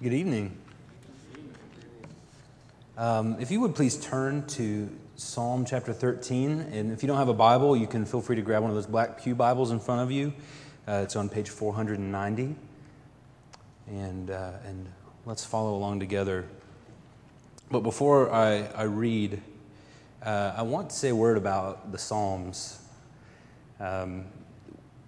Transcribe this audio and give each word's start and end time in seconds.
Good 0.00 0.14
evening. 0.14 0.56
Um, 2.96 3.36
if 3.40 3.50
you 3.50 3.58
would 3.58 3.74
please 3.74 3.96
turn 3.96 4.46
to 4.46 4.88
Psalm 5.16 5.64
chapter 5.64 5.92
13, 5.92 6.60
and 6.60 6.92
if 6.92 7.02
you 7.02 7.08
don't 7.08 7.16
have 7.16 7.28
a 7.28 7.34
Bible, 7.34 7.76
you 7.76 7.88
can 7.88 8.04
feel 8.04 8.20
free 8.20 8.36
to 8.36 8.42
grab 8.42 8.62
one 8.62 8.70
of 8.70 8.76
those 8.76 8.86
black 8.86 9.20
Pew 9.20 9.34
Bibles 9.34 9.72
in 9.72 9.80
front 9.80 10.02
of 10.02 10.12
you. 10.12 10.32
Uh, 10.86 11.00
it's 11.02 11.16
on 11.16 11.28
page 11.28 11.50
490. 11.50 12.54
And, 13.88 14.30
uh, 14.30 14.52
and 14.64 14.86
let's 15.26 15.44
follow 15.44 15.74
along 15.74 15.98
together. 15.98 16.46
But 17.68 17.80
before 17.80 18.32
I, 18.32 18.68
I 18.76 18.84
read, 18.84 19.42
uh, 20.22 20.52
I 20.56 20.62
want 20.62 20.90
to 20.90 20.96
say 20.96 21.08
a 21.08 21.16
word 21.16 21.36
about 21.36 21.90
the 21.90 21.98
Psalms. 21.98 22.80
Um, 23.80 24.26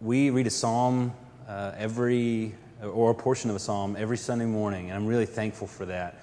we 0.01 0.31
read 0.31 0.49
a 0.49 0.51
psalm 0.51 1.13
uh, 1.47 1.75
every 1.79 2.57
or 2.83 3.11
a 3.11 3.15
portion 3.15 3.51
of 3.51 3.57
a 3.57 3.59
psalm 3.59 3.97
every 3.99 4.17
Sunday 4.17 4.47
morning, 4.47 4.91
and 4.91 4.97
I'm 4.97 5.07
really 5.07 5.27
thankful 5.27 5.67
for 5.67 5.87
that. 5.87 6.23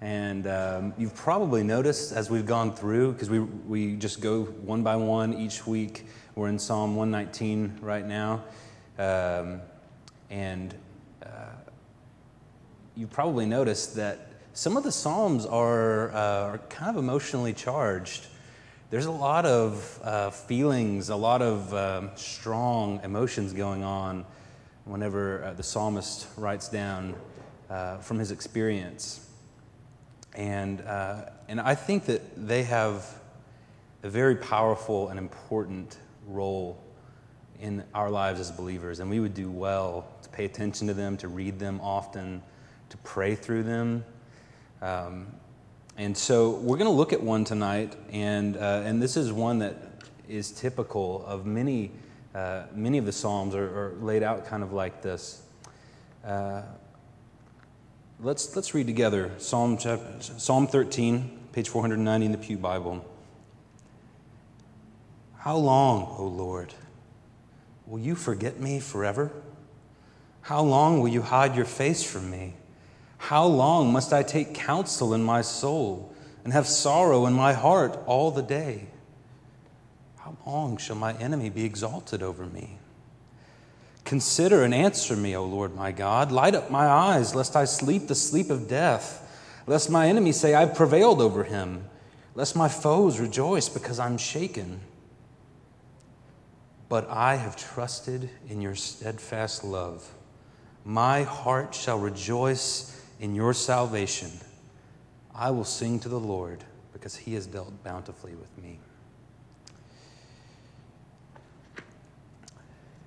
And 0.00 0.46
um, 0.46 0.94
you've 0.98 1.14
probably 1.14 1.62
noticed 1.62 2.12
as 2.12 2.30
we've 2.30 2.46
gone 2.46 2.74
through, 2.74 3.12
because 3.12 3.30
we, 3.30 3.40
we 3.40 3.96
just 3.96 4.20
go 4.20 4.44
one 4.44 4.82
by 4.82 4.96
one 4.96 5.34
each 5.34 5.66
week. 5.66 6.06
We're 6.34 6.48
in 6.48 6.58
Psalm 6.58 6.96
119 6.96 7.78
right 7.80 8.06
now. 8.06 8.44
Um, 8.98 9.60
and 10.30 10.74
uh, 11.22 11.28
you've 12.94 13.10
probably 13.10 13.46
noticed 13.46 13.96
that 13.96 14.28
some 14.52 14.76
of 14.76 14.84
the 14.84 14.92
Psalms 14.92 15.46
are, 15.46 16.12
uh, 16.12 16.52
are 16.52 16.58
kind 16.68 16.90
of 16.90 17.02
emotionally 17.02 17.52
charged. 17.52 18.26
There's 18.90 19.06
a 19.06 19.10
lot 19.10 19.46
of 19.46 20.00
uh, 20.02 20.30
feelings, 20.30 21.08
a 21.08 21.16
lot 21.16 21.42
of 21.42 21.72
um, 21.74 22.10
strong 22.14 23.00
emotions 23.02 23.52
going 23.52 23.82
on 23.82 24.24
whenever 24.86 25.44
uh, 25.44 25.52
the 25.52 25.62
psalmist 25.62 26.28
writes 26.36 26.68
down 26.68 27.14
uh, 27.68 27.98
from 27.98 28.18
his 28.18 28.30
experience. 28.30 29.28
And, 30.34 30.80
uh, 30.82 31.26
and 31.48 31.60
I 31.60 31.74
think 31.74 32.06
that 32.06 32.22
they 32.36 32.62
have 32.62 33.04
a 34.02 34.08
very 34.08 34.36
powerful 34.36 35.08
and 35.08 35.18
important 35.18 35.98
role 36.28 36.82
in 37.60 37.82
our 37.94 38.10
lives 38.10 38.38
as 38.38 38.50
believers. 38.50 39.00
And 39.00 39.10
we 39.10 39.18
would 39.18 39.34
do 39.34 39.50
well 39.50 40.06
to 40.22 40.28
pay 40.28 40.44
attention 40.44 40.86
to 40.86 40.94
them, 40.94 41.16
to 41.18 41.28
read 41.28 41.58
them 41.58 41.80
often, 41.82 42.42
to 42.90 42.96
pray 42.98 43.34
through 43.34 43.64
them. 43.64 44.04
Um, 44.80 45.26
and 45.96 46.16
so 46.16 46.50
we're 46.50 46.76
going 46.76 46.90
to 46.90 46.96
look 46.96 47.12
at 47.12 47.22
one 47.22 47.44
tonight, 47.44 47.96
and, 48.12 48.56
uh, 48.56 48.82
and 48.84 49.02
this 49.02 49.16
is 49.16 49.32
one 49.32 49.58
that 49.60 49.76
is 50.28 50.52
typical 50.52 51.24
of 51.26 51.46
many 51.46 51.90
uh, 52.34 52.64
many 52.74 52.98
of 52.98 53.06
the 53.06 53.12
Psalms 53.12 53.54
are, 53.54 53.64
are, 53.64 53.94
laid 54.00 54.22
out 54.22 54.46
kind 54.46 54.62
of 54.62 54.72
like 54.72 55.02
this. 55.02 55.42
Uh, 56.24 56.62
let's, 58.20 58.54
let's 58.54 58.74
read 58.74 58.86
together 58.86 59.30
Psalm, 59.38 59.78
chapter, 59.78 60.20
Psalm 60.20 60.66
13, 60.66 61.38
page 61.52 61.68
490 61.68 62.26
in 62.26 62.32
the 62.32 62.38
Pew 62.38 62.56
Bible. 62.56 63.04
How 65.38 65.56
long, 65.56 66.14
O 66.18 66.26
Lord, 66.26 66.74
will 67.86 68.00
you 68.00 68.14
forget 68.14 68.58
me 68.60 68.80
forever? 68.80 69.30
How 70.42 70.62
long 70.62 71.00
will 71.00 71.08
you 71.08 71.22
hide 71.22 71.56
your 71.56 71.64
face 71.64 72.02
from 72.02 72.30
me? 72.30 72.54
How 73.18 73.46
long 73.46 73.92
must 73.92 74.12
I 74.12 74.22
take 74.22 74.54
counsel 74.54 75.14
in 75.14 75.22
my 75.22 75.42
soul 75.42 76.14
and 76.44 76.52
have 76.52 76.66
sorrow 76.66 77.26
in 77.26 77.32
my 77.32 77.52
heart 77.52 77.98
all 78.06 78.30
the 78.30 78.42
day? 78.42 78.88
How 80.26 80.36
long 80.44 80.76
shall 80.76 80.96
my 80.96 81.12
enemy 81.18 81.50
be 81.50 81.64
exalted 81.64 82.20
over 82.20 82.46
me? 82.46 82.78
Consider 84.04 84.64
and 84.64 84.74
answer 84.74 85.14
me, 85.14 85.36
O 85.36 85.44
Lord 85.44 85.76
my 85.76 85.92
God. 85.92 86.32
Light 86.32 86.56
up 86.56 86.68
my 86.68 86.84
eyes, 86.88 87.36
lest 87.36 87.54
I 87.54 87.64
sleep 87.64 88.08
the 88.08 88.16
sleep 88.16 88.50
of 88.50 88.66
death, 88.66 89.22
lest 89.68 89.88
my 89.88 90.08
enemy 90.08 90.32
say, 90.32 90.52
I've 90.52 90.74
prevailed 90.74 91.20
over 91.20 91.44
him, 91.44 91.84
lest 92.34 92.56
my 92.56 92.68
foes 92.68 93.20
rejoice 93.20 93.68
because 93.68 94.00
I'm 94.00 94.18
shaken. 94.18 94.80
But 96.88 97.08
I 97.08 97.36
have 97.36 97.54
trusted 97.54 98.28
in 98.48 98.60
your 98.60 98.74
steadfast 98.74 99.62
love. 99.62 100.12
My 100.84 101.22
heart 101.22 101.72
shall 101.72 102.00
rejoice 102.00 103.00
in 103.20 103.36
your 103.36 103.54
salvation. 103.54 104.32
I 105.32 105.52
will 105.52 105.62
sing 105.62 106.00
to 106.00 106.08
the 106.08 106.18
Lord 106.18 106.64
because 106.92 107.14
he 107.14 107.34
has 107.34 107.46
dealt 107.46 107.84
bountifully 107.84 108.34
with 108.34 108.50
me. 108.58 108.80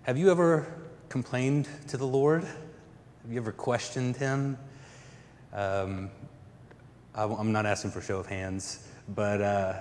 Have 0.09 0.17
you 0.17 0.31
ever 0.31 0.65
complained 1.07 1.67
to 1.89 1.95
the 1.95 2.07
Lord? 2.07 2.41
Have 2.41 3.31
you 3.31 3.37
ever 3.37 3.51
questioned 3.51 4.17
Him? 4.17 4.57
Um, 5.53 6.09
I'm 7.13 7.51
not 7.51 7.67
asking 7.67 7.91
for 7.91 8.01
show 8.01 8.17
of 8.17 8.25
hands, 8.25 8.87
but, 9.09 9.39
uh, 9.39 9.73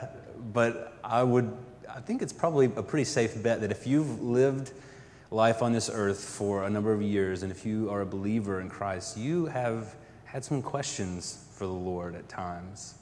but 0.52 0.98
I 1.02 1.22
would, 1.22 1.56
I 1.88 2.00
think 2.00 2.20
it's 2.20 2.34
probably 2.34 2.66
a 2.66 2.82
pretty 2.82 3.04
safe 3.04 3.42
bet 3.42 3.62
that 3.62 3.70
if 3.70 3.86
you've 3.86 4.20
lived 4.20 4.72
life 5.30 5.62
on 5.62 5.72
this 5.72 5.88
earth 5.90 6.22
for 6.22 6.64
a 6.64 6.68
number 6.68 6.92
of 6.92 7.00
years 7.00 7.42
and 7.42 7.50
if 7.50 7.64
you 7.64 7.88
are 7.88 8.02
a 8.02 8.06
believer 8.06 8.60
in 8.60 8.68
Christ, 8.68 9.16
you 9.16 9.46
have 9.46 9.94
had 10.26 10.44
some 10.44 10.60
questions 10.60 11.46
for 11.52 11.64
the 11.64 11.72
Lord 11.72 12.14
at 12.14 12.28
times. 12.28 12.96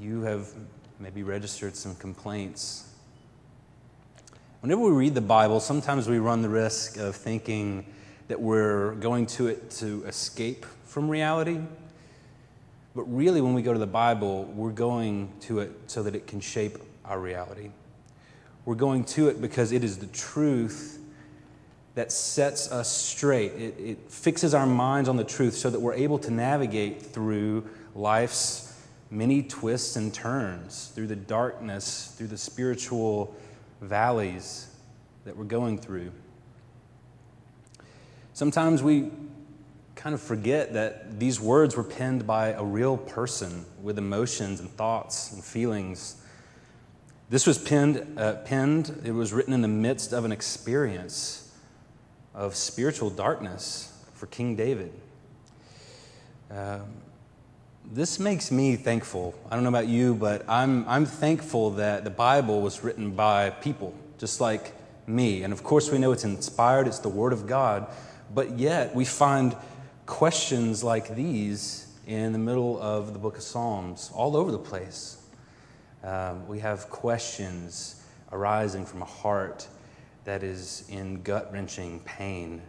You 0.00 0.22
have 0.22 0.48
maybe 1.00 1.22
registered 1.22 1.76
some 1.76 1.94
complaints 1.96 2.89
Whenever 4.60 4.82
we 4.82 4.90
read 4.90 5.14
the 5.14 5.22
Bible, 5.22 5.58
sometimes 5.58 6.06
we 6.06 6.18
run 6.18 6.42
the 6.42 6.48
risk 6.50 6.98
of 6.98 7.16
thinking 7.16 7.86
that 8.28 8.38
we're 8.38 8.92
going 8.96 9.24
to 9.24 9.46
it 9.46 9.70
to 9.70 10.04
escape 10.04 10.66
from 10.84 11.08
reality. 11.08 11.58
But 12.94 13.04
really, 13.04 13.40
when 13.40 13.54
we 13.54 13.62
go 13.62 13.72
to 13.72 13.78
the 13.78 13.86
Bible, 13.86 14.44
we're 14.44 14.72
going 14.72 15.32
to 15.40 15.60
it 15.60 15.72
so 15.86 16.02
that 16.02 16.14
it 16.14 16.26
can 16.26 16.40
shape 16.40 16.76
our 17.06 17.18
reality. 17.18 17.70
We're 18.66 18.74
going 18.74 19.04
to 19.04 19.30
it 19.30 19.40
because 19.40 19.72
it 19.72 19.82
is 19.82 19.96
the 19.96 20.08
truth 20.08 20.98
that 21.94 22.12
sets 22.12 22.70
us 22.70 22.94
straight. 22.94 23.52
It, 23.52 23.74
it, 23.78 24.10
fixes 24.10 24.52
our 24.52 24.66
minds 24.66 25.08
on 25.08 25.16
the 25.16 25.24
truth 25.24 25.54
so 25.54 25.70
that 25.70 25.80
we're 25.80 25.94
able 25.94 26.18
to 26.18 26.30
navigate 26.30 27.00
through 27.00 27.66
life's 27.94 28.78
many 29.10 29.42
twists 29.42 29.96
and 29.96 30.12
turns, 30.12 30.92
through 30.94 31.06
the 31.06 31.16
darkness, 31.16 32.14
through 32.18 32.26
the 32.26 32.36
spiritual 32.36 33.34
valleys 33.80 34.68
that 35.24 35.36
we're 35.36 35.44
going 35.44 35.78
through. 35.78 36.12
Sometimes 38.32 38.82
we 38.82 39.10
kind 39.96 40.14
of 40.14 40.20
forget 40.20 40.72
that 40.72 41.20
these 41.20 41.38
words 41.38 41.76
were 41.76 41.84
penned 41.84 42.26
by 42.26 42.48
a 42.48 42.64
real 42.64 42.96
person 42.96 43.66
with 43.82 43.98
emotions 43.98 44.60
and 44.60 44.70
thoughts 44.70 45.32
and 45.32 45.44
feelings. 45.44 46.22
This 47.28 47.46
was 47.46 47.58
penned, 47.58 48.18
uh, 48.18 48.36
penned, 48.36 49.02
it 49.04 49.12
was 49.12 49.32
written 49.32 49.52
in 49.52 49.60
the 49.60 49.68
midst 49.68 50.12
of 50.12 50.24
an 50.24 50.32
experience 50.32 51.54
of 52.34 52.56
spiritual 52.56 53.10
darkness 53.10 53.92
for 54.14 54.26
King 54.26 54.56
David. 54.56 54.92
Um, 56.50 56.86
this 57.92 58.20
makes 58.20 58.52
me 58.52 58.76
thankful. 58.76 59.34
I 59.50 59.56
don't 59.56 59.64
know 59.64 59.68
about 59.68 59.88
you, 59.88 60.14
but 60.14 60.48
I'm, 60.48 60.88
I'm 60.88 61.04
thankful 61.04 61.70
that 61.72 62.04
the 62.04 62.10
Bible 62.10 62.60
was 62.60 62.84
written 62.84 63.10
by 63.10 63.50
people 63.50 63.92
just 64.16 64.40
like 64.40 64.72
me. 65.08 65.42
And 65.42 65.52
of 65.52 65.64
course, 65.64 65.90
we 65.90 65.98
know 65.98 66.12
it's 66.12 66.22
inspired, 66.22 66.86
it's 66.86 67.00
the 67.00 67.08
Word 67.08 67.32
of 67.32 67.48
God, 67.48 67.88
but 68.32 68.56
yet 68.56 68.94
we 68.94 69.04
find 69.04 69.56
questions 70.06 70.84
like 70.84 71.16
these 71.16 71.92
in 72.06 72.32
the 72.32 72.38
middle 72.38 72.80
of 72.80 73.12
the 73.12 73.18
book 73.18 73.36
of 73.36 73.42
Psalms, 73.42 74.12
all 74.14 74.36
over 74.36 74.52
the 74.52 74.58
place. 74.58 75.26
Um, 76.04 76.46
we 76.46 76.60
have 76.60 76.88
questions 76.90 78.04
arising 78.30 78.86
from 78.86 79.02
a 79.02 79.06
heart 79.06 79.66
that 80.24 80.44
is 80.44 80.84
in 80.88 81.22
gut 81.22 81.52
wrenching 81.52 82.00
pain. 82.00 82.62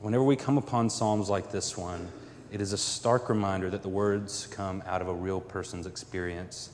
Whenever 0.00 0.24
we 0.24 0.34
come 0.34 0.58
upon 0.58 0.90
Psalms 0.90 1.30
like 1.30 1.52
this 1.52 1.76
one, 1.76 2.10
it 2.50 2.60
is 2.60 2.72
a 2.72 2.78
stark 2.78 3.28
reminder 3.28 3.68
that 3.70 3.82
the 3.82 3.88
words 3.88 4.46
come 4.50 4.82
out 4.86 5.02
of 5.02 5.08
a 5.08 5.14
real 5.14 5.40
person's 5.40 5.86
experience. 5.86 6.70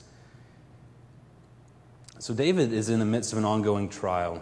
So, 2.19 2.33
David 2.33 2.71
is 2.71 2.89
in 2.89 2.99
the 2.99 3.05
midst 3.05 3.33
of 3.33 3.37
an 3.37 3.45
ongoing 3.45 3.89
trial, 3.89 4.41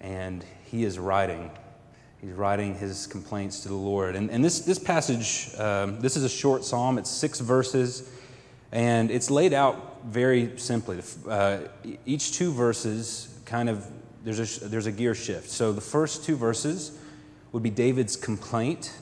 and 0.00 0.44
he 0.64 0.84
is 0.84 0.98
writing. 0.98 1.50
He's 2.22 2.32
writing 2.32 2.74
his 2.74 3.06
complaints 3.06 3.60
to 3.60 3.68
the 3.68 3.74
Lord. 3.74 4.16
And, 4.16 4.30
and 4.30 4.42
this, 4.42 4.60
this 4.60 4.78
passage, 4.78 5.50
um, 5.58 6.00
this 6.00 6.16
is 6.16 6.24
a 6.24 6.28
short 6.30 6.64
psalm, 6.64 6.96
it's 6.96 7.10
six 7.10 7.40
verses, 7.40 8.10
and 8.72 9.10
it's 9.10 9.30
laid 9.30 9.52
out 9.52 10.02
very 10.06 10.58
simply. 10.58 11.02
Uh, 11.28 11.58
each 12.06 12.32
two 12.32 12.52
verses 12.52 13.38
kind 13.44 13.68
of, 13.68 13.86
there's 14.24 14.62
a, 14.62 14.68
there's 14.68 14.86
a 14.86 14.92
gear 14.92 15.14
shift. 15.14 15.50
So, 15.50 15.72
the 15.72 15.82
first 15.82 16.24
two 16.24 16.36
verses 16.36 16.98
would 17.52 17.62
be 17.62 17.70
David's 17.70 18.16
complaint 18.16 18.92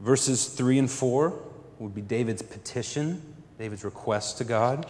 Verses 0.00 0.46
3 0.48 0.78
and 0.78 0.90
4 0.90 1.38
would 1.78 1.94
be 1.94 2.00
David's 2.00 2.42
petition, 2.42 3.34
David's 3.58 3.84
request 3.84 4.38
to 4.38 4.44
God. 4.44 4.86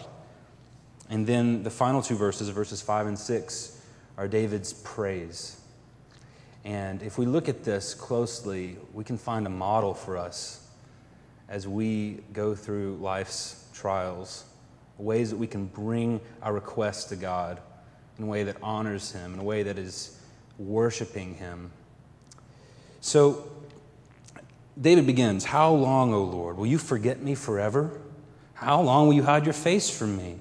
And 1.09 1.25
then 1.25 1.63
the 1.63 1.71
final 1.71 2.01
two 2.01 2.15
verses, 2.15 2.49
verses 2.49 2.81
5 2.81 3.07
and 3.07 3.17
6, 3.17 3.81
are 4.17 4.27
David's 4.27 4.73
praise. 4.73 5.59
And 6.63 7.01
if 7.01 7.17
we 7.17 7.25
look 7.25 7.49
at 7.49 7.63
this 7.63 7.93
closely, 7.93 8.77
we 8.93 9.03
can 9.03 9.17
find 9.17 9.47
a 9.47 9.49
model 9.49 9.93
for 9.93 10.17
us 10.17 10.67
as 11.47 11.67
we 11.67 12.19
go 12.31 12.53
through 12.53 12.97
life's 12.97 13.67
trials, 13.73 14.45
ways 14.97 15.31
that 15.31 15.37
we 15.37 15.47
can 15.47 15.65
bring 15.65 16.21
our 16.43 16.53
requests 16.53 17.05
to 17.05 17.15
God 17.15 17.59
in 18.19 18.25
a 18.25 18.27
way 18.27 18.43
that 18.43 18.57
honors 18.61 19.11
Him, 19.11 19.33
in 19.33 19.39
a 19.39 19.43
way 19.43 19.63
that 19.63 19.79
is 19.79 20.19
worshiping 20.59 21.35
Him. 21.35 21.71
So, 23.01 23.49
David 24.79 25.05
begins 25.05 25.45
How 25.45 25.71
long, 25.73 26.13
O 26.13 26.23
Lord, 26.23 26.57
will 26.57 26.67
you 26.67 26.77
forget 26.77 27.21
me 27.21 27.35
forever? 27.35 27.99
How 28.53 28.81
long 28.81 29.07
will 29.07 29.13
you 29.13 29.23
hide 29.23 29.45
your 29.45 29.53
face 29.53 29.89
from 29.89 30.17
me? 30.17 30.37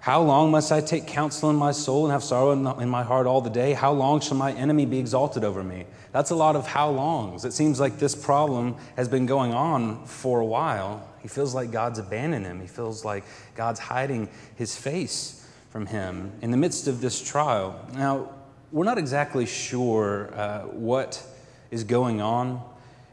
How 0.00 0.20
long 0.20 0.50
must 0.50 0.72
I 0.72 0.80
take 0.80 1.06
counsel 1.06 1.48
in 1.50 1.56
my 1.56 1.70
soul 1.70 2.04
and 2.04 2.12
have 2.12 2.24
sorrow 2.24 2.50
in 2.78 2.88
my 2.88 3.04
heart 3.04 3.26
all 3.26 3.40
the 3.40 3.50
day? 3.50 3.72
How 3.72 3.92
long 3.92 4.20
shall 4.20 4.36
my 4.36 4.52
enemy 4.52 4.84
be 4.84 4.98
exalted 4.98 5.44
over 5.44 5.62
me? 5.62 5.84
That's 6.10 6.30
a 6.30 6.34
lot 6.34 6.56
of 6.56 6.66
how 6.66 6.90
longs. 6.90 7.44
It 7.44 7.52
seems 7.52 7.78
like 7.78 7.98
this 7.98 8.14
problem 8.14 8.74
has 8.96 9.08
been 9.08 9.26
going 9.26 9.54
on 9.54 10.04
for 10.04 10.40
a 10.40 10.44
while. 10.44 11.08
He 11.20 11.28
feels 11.28 11.54
like 11.54 11.70
God's 11.70 12.00
abandoned 12.00 12.44
him. 12.46 12.60
He 12.60 12.66
feels 12.66 13.04
like 13.04 13.22
God's 13.54 13.78
hiding 13.78 14.28
his 14.56 14.74
face 14.74 15.46
from 15.70 15.86
him 15.86 16.32
in 16.42 16.50
the 16.50 16.56
midst 16.56 16.88
of 16.88 17.00
this 17.00 17.22
trial. 17.22 17.78
Now, 17.94 18.30
we're 18.72 18.84
not 18.84 18.98
exactly 18.98 19.46
sure 19.46 20.34
uh, 20.34 20.62
what 20.62 21.24
is 21.70 21.84
going 21.84 22.20
on 22.20 22.60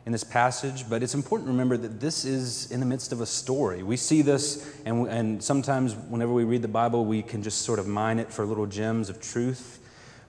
in 0.10 0.12
this 0.12 0.24
passage, 0.24 0.90
but 0.90 1.04
it's 1.04 1.14
important 1.14 1.46
to 1.46 1.52
remember 1.52 1.78
that 1.78 2.00
this 2.00 2.26
is 2.26 2.72
in 2.72 2.80
the 2.80 2.86
midst 2.88 3.12
of 3.12 3.22
a 3.22 3.28
story. 3.28 3.84
We 3.84 3.96
see 3.96 4.24
this, 4.24 4.68
and, 4.84 5.08
and 5.08 5.44
sometimes 5.44 5.94
whenever 5.94 6.34
we 6.34 6.46
read 6.46 6.64
the 6.64 6.68
Bible, 6.68 7.06
we 7.06 7.22
can 7.22 7.44
just 7.44 7.62
sort 7.62 7.78
of 7.78 7.86
mine 7.86 8.18
it 8.18 8.34
for 8.34 8.44
little 8.44 8.66
gems 8.66 9.12
of 9.12 9.22
truth, 9.22 9.78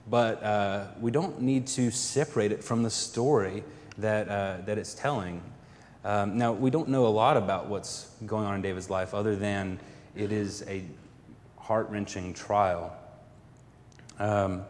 but 0.07 0.43
uh, 0.43 0.85
we 0.99 1.09
don't 1.09 1.41
need 1.41 1.65
to 1.65 1.89
separate 1.89 2.51
it 2.51 2.63
from 2.63 2.83
the 2.83 2.91
story 2.91 3.63
that, 3.97 4.29
uh, 4.29 4.57
that 4.67 4.77
it's 4.77 4.93
telling. 4.93 5.41
Um, 6.05 6.37
now, 6.37 6.53
we 6.53 6.69
don't 6.69 6.89
know 6.89 7.07
a 7.07 7.15
lot 7.23 7.35
about 7.35 7.65
what's 7.65 8.07
going 8.27 8.45
on 8.45 8.53
in 8.53 8.61
David's 8.61 8.91
life 8.91 9.15
other 9.15 9.35
than 9.35 9.79
it 10.15 10.31
is 10.31 10.63
a 10.67 10.83
heart 11.57 11.89
wrenching 11.89 12.35
trial. 12.35 12.95
Um, 14.19 14.61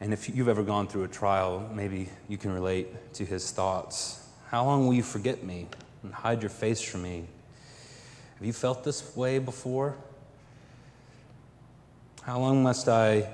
and 0.00 0.12
if 0.12 0.28
you've 0.34 0.48
ever 0.48 0.62
gone 0.62 0.86
through 0.86 1.04
a 1.04 1.08
trial, 1.08 1.68
maybe 1.72 2.08
you 2.28 2.36
can 2.36 2.52
relate 2.52 3.14
to 3.14 3.24
his 3.24 3.50
thoughts. 3.50 4.26
How 4.48 4.64
long 4.64 4.86
will 4.86 4.94
you 4.94 5.02
forget 5.02 5.42
me 5.42 5.66
and 6.02 6.12
hide 6.12 6.42
your 6.42 6.50
face 6.50 6.80
from 6.80 7.02
me? 7.02 7.24
Have 8.38 8.46
you 8.46 8.52
felt 8.52 8.84
this 8.84 9.16
way 9.16 9.38
before? 9.38 9.96
How 12.22 12.38
long 12.38 12.62
must 12.62 12.88
I 12.88 13.28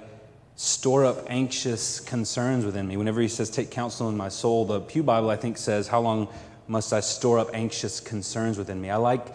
store 0.57 1.05
up 1.05 1.25
anxious 1.29 2.01
concerns 2.01 2.65
within 2.65 2.87
me? 2.87 2.97
Whenever 2.97 3.21
he 3.21 3.29
says, 3.29 3.51
Take 3.51 3.71
counsel 3.71 4.09
in 4.09 4.17
my 4.17 4.29
soul, 4.29 4.65
the 4.65 4.81
Pew 4.81 5.03
Bible, 5.03 5.31
I 5.31 5.37
think, 5.37 5.59
says, 5.59 5.89
How 5.89 6.01
long 6.01 6.29
must 6.69 6.93
I 6.93 7.01
store 7.01 7.39
up 7.39 7.51
anxious 7.55 8.01
concerns 8.01 8.59
within 8.59 8.81
me? 8.81 8.91
I 8.91 8.97
like, 8.97 9.27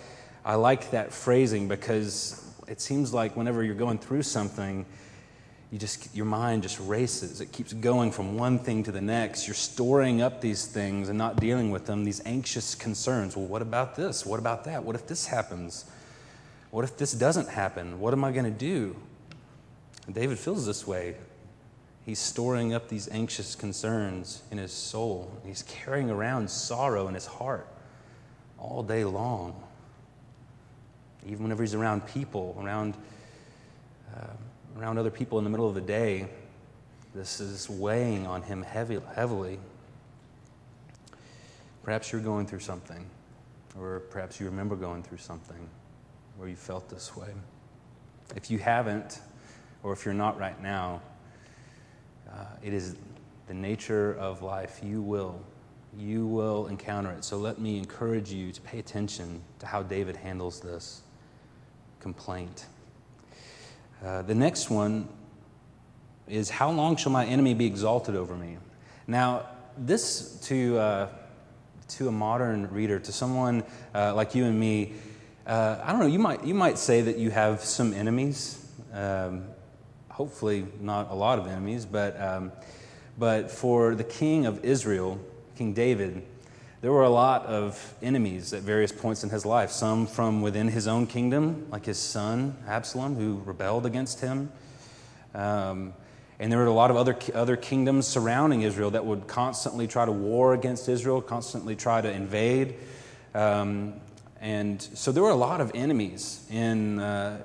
I 0.43 0.55
like 0.55 0.91
that 0.91 1.11
phrasing 1.11 1.67
because 1.67 2.45
it 2.67 2.79
seems 2.79 3.13
like 3.13 3.35
whenever 3.35 3.63
you're 3.63 3.75
going 3.75 3.97
through 3.97 4.23
something, 4.23 4.85
you 5.75 5.79
just 5.79 6.15
your 6.15 6.25
mind 6.25 6.63
just 6.63 6.79
races. 6.79 7.41
It 7.41 7.51
keeps 7.51 7.73
going 7.73 8.09
from 8.09 8.37
one 8.37 8.59
thing 8.59 8.81
to 8.83 8.93
the 8.93 9.01
next. 9.01 9.45
You're 9.45 9.55
storing 9.55 10.21
up 10.21 10.39
these 10.39 10.65
things 10.65 11.09
and 11.09 11.17
not 11.17 11.35
dealing 11.35 11.69
with 11.69 11.85
them 11.85 12.05
these 12.05 12.21
anxious 12.25 12.75
concerns. 12.75 13.35
Well 13.35 13.45
what 13.45 13.61
about 13.61 13.93
this? 13.93 14.25
What 14.25 14.39
about 14.39 14.63
that? 14.63 14.85
What 14.85 14.95
if 14.95 15.05
this 15.05 15.25
happens? 15.25 15.83
What 16.71 16.85
if 16.85 16.95
this 16.95 17.11
doesn't 17.11 17.49
happen? 17.49 17.99
What 17.99 18.13
am 18.13 18.23
i 18.23 18.31
going 18.31 18.45
to 18.45 18.51
do? 18.51 18.95
And 20.05 20.15
david 20.15 20.39
feels 20.39 20.65
this 20.65 20.87
way. 20.87 21.17
He's 22.05 22.19
storing 22.19 22.73
up 22.73 22.87
these 22.87 23.09
anxious 23.09 23.53
concerns 23.53 24.43
in 24.51 24.57
his 24.57 24.71
soul. 24.71 25.29
He's 25.45 25.63
carrying 25.63 26.09
around 26.09 26.49
sorrow 26.49 27.09
in 27.09 27.15
his 27.15 27.25
heart 27.25 27.67
all 28.57 28.81
day 28.81 29.03
long. 29.03 29.61
Even 31.27 31.43
whenever 31.43 31.63
he's 31.63 31.75
around 31.75 32.07
people 32.07 32.57
around 32.63 32.93
uh, 34.15 34.27
around 34.77 34.97
other 34.97 35.09
people 35.09 35.37
in 35.37 35.43
the 35.43 35.49
middle 35.49 35.67
of 35.67 35.75
the 35.75 35.81
day, 35.81 36.27
this 37.13 37.39
is 37.39 37.69
weighing 37.69 38.27
on 38.27 38.41
him 38.41 38.61
heavy, 38.61 38.99
heavily. 39.15 39.59
Perhaps 41.83 42.11
you're 42.11 42.21
going 42.21 42.45
through 42.45 42.59
something, 42.59 43.05
or 43.79 44.01
perhaps 44.09 44.39
you 44.39 44.45
remember 44.47 44.75
going 44.75 45.01
through 45.01 45.19
something 45.19 45.69
where 46.37 46.49
you 46.49 46.55
felt 46.55 46.89
this 46.89 47.15
way. 47.15 47.29
If 48.35 48.51
you 48.51 48.57
haven't, 48.57 49.21
or 49.83 49.93
if 49.93 50.03
you're 50.03 50.13
not 50.13 50.37
right 50.39 50.61
now, 50.61 51.01
uh, 52.29 52.45
it 52.63 52.73
is 52.73 52.95
the 53.47 53.53
nature 53.53 54.13
of 54.15 54.41
life. 54.41 54.81
You 54.83 55.01
will. 55.01 55.39
You 55.97 56.25
will 56.25 56.67
encounter 56.67 57.11
it. 57.11 57.23
So 57.23 57.37
let 57.37 57.59
me 57.59 57.77
encourage 57.77 58.31
you 58.31 58.51
to 58.51 58.61
pay 58.61 58.79
attention 58.79 59.41
to 59.59 59.65
how 59.65 59.83
David 59.83 60.17
handles 60.17 60.59
this 60.59 61.01
complaint. 61.99 62.65
Uh, 64.05 64.21
the 64.21 64.35
next 64.35 64.69
one 64.69 65.09
is 66.27 66.51
How 66.51 66.69
long 66.69 66.95
shall 66.95 67.11
my 67.11 67.25
enemy 67.25 67.55
be 67.55 67.65
exalted 67.65 68.15
over 68.15 68.35
me? 68.35 68.57
Now, 69.07 69.47
this 69.79 70.39
to, 70.41 70.77
uh, 70.77 71.07
to 71.87 72.07
a 72.07 72.11
modern 72.11 72.69
reader, 72.69 72.99
to 72.99 73.11
someone 73.11 73.63
uh, 73.95 74.13
like 74.13 74.35
you 74.35 74.45
and 74.45 74.59
me, 74.59 74.93
uh, 75.47 75.79
I 75.83 75.91
don't 75.91 76.01
know, 76.01 76.05
you 76.05 76.19
might, 76.19 76.43
you 76.43 76.53
might 76.53 76.77
say 76.77 77.01
that 77.01 77.17
you 77.17 77.31
have 77.31 77.61
some 77.61 77.93
enemies. 77.93 78.63
Um, 78.93 79.47
hopefully, 80.09 80.67
not 80.79 81.09
a 81.09 81.15
lot 81.15 81.39
of 81.39 81.47
enemies, 81.47 81.87
but, 81.87 82.19
um, 82.21 82.51
but 83.17 83.49
for 83.49 83.95
the 83.95 84.03
king 84.03 84.45
of 84.45 84.63
Israel, 84.63 85.19
King 85.55 85.73
David, 85.73 86.21
there 86.85 86.91
were 86.91 87.01
a 87.01 87.09
lot 87.09 87.47
of 87.47 87.95
enemies 88.03 88.53
at 88.53 88.61
various 88.61 88.91
points 88.91 89.23
in 89.23 89.31
his 89.31 89.43
life, 89.43 89.71
some 89.71 90.05
from 90.05 90.43
within 90.43 90.67
his 90.67 90.87
own 90.87 91.07
kingdom, 91.07 91.65
like 91.71 91.83
his 91.83 91.97
son 91.97 92.55
Absalom, 92.67 93.15
who 93.15 93.41
rebelled 93.43 93.87
against 93.87 94.21
him. 94.21 94.51
Um, 95.33 95.95
and 96.39 96.51
there 96.51 96.59
were 96.59 96.67
a 96.67 96.71
lot 96.71 96.91
of 96.91 96.95
other, 96.95 97.17
other 97.33 97.55
kingdoms 97.55 98.05
surrounding 98.05 98.61
Israel 98.61 98.91
that 98.91 99.03
would 99.03 99.25
constantly 99.25 99.87
try 99.87 100.05
to 100.05 100.11
war 100.11 100.53
against 100.53 100.87
Israel, 100.87 101.23
constantly 101.23 101.75
try 101.75 102.01
to 102.01 102.11
invade. 102.11 102.75
Um, 103.33 103.95
and 104.39 104.79
so 104.79 105.11
there 105.11 105.23
were 105.23 105.31
a 105.31 105.33
lot 105.33 105.61
of 105.61 105.71
enemies 105.73 106.45
in, 106.51 106.99
uh, 106.99 107.41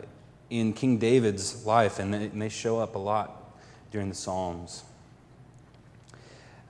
in 0.51 0.75
King 0.75 0.99
David's 0.99 1.65
life, 1.65 1.99
and 1.99 2.13
they, 2.13 2.25
and 2.25 2.43
they 2.43 2.51
show 2.51 2.79
up 2.79 2.95
a 2.95 2.99
lot 2.99 3.55
during 3.91 4.11
the 4.11 4.15
Psalms. 4.15 4.85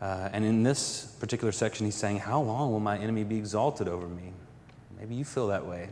Uh, 0.00 0.30
and 0.32 0.44
in 0.44 0.62
this 0.62 1.04
particular 1.20 1.52
section, 1.52 1.84
he's 1.84 1.94
saying, 1.94 2.18
How 2.18 2.40
long 2.40 2.72
will 2.72 2.80
my 2.80 2.98
enemy 2.98 3.24
be 3.24 3.36
exalted 3.36 3.88
over 3.88 4.08
me? 4.08 4.32
Maybe 4.98 5.14
you 5.14 5.24
feel 5.24 5.48
that 5.48 5.66
way. 5.66 5.88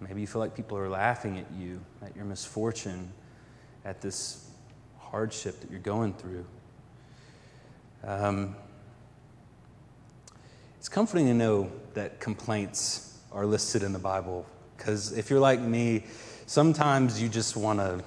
Maybe 0.00 0.20
you 0.20 0.26
feel 0.26 0.40
like 0.40 0.54
people 0.54 0.78
are 0.78 0.88
laughing 0.88 1.38
at 1.38 1.46
you, 1.58 1.80
at 2.02 2.14
your 2.14 2.24
misfortune, 2.24 3.10
at 3.84 4.00
this 4.00 4.48
hardship 4.98 5.60
that 5.60 5.70
you're 5.70 5.80
going 5.80 6.14
through. 6.14 6.44
Um, 8.04 8.54
it's 10.78 10.88
comforting 10.88 11.26
to 11.26 11.34
know 11.34 11.72
that 11.94 12.20
complaints 12.20 13.18
are 13.32 13.44
listed 13.44 13.82
in 13.82 13.92
the 13.92 13.98
Bible 13.98 14.46
because 14.76 15.12
if 15.16 15.28
you're 15.28 15.40
like 15.40 15.60
me, 15.60 16.04
sometimes 16.46 17.20
you 17.20 17.28
just 17.28 17.56
want 17.56 17.80
to 17.80 18.02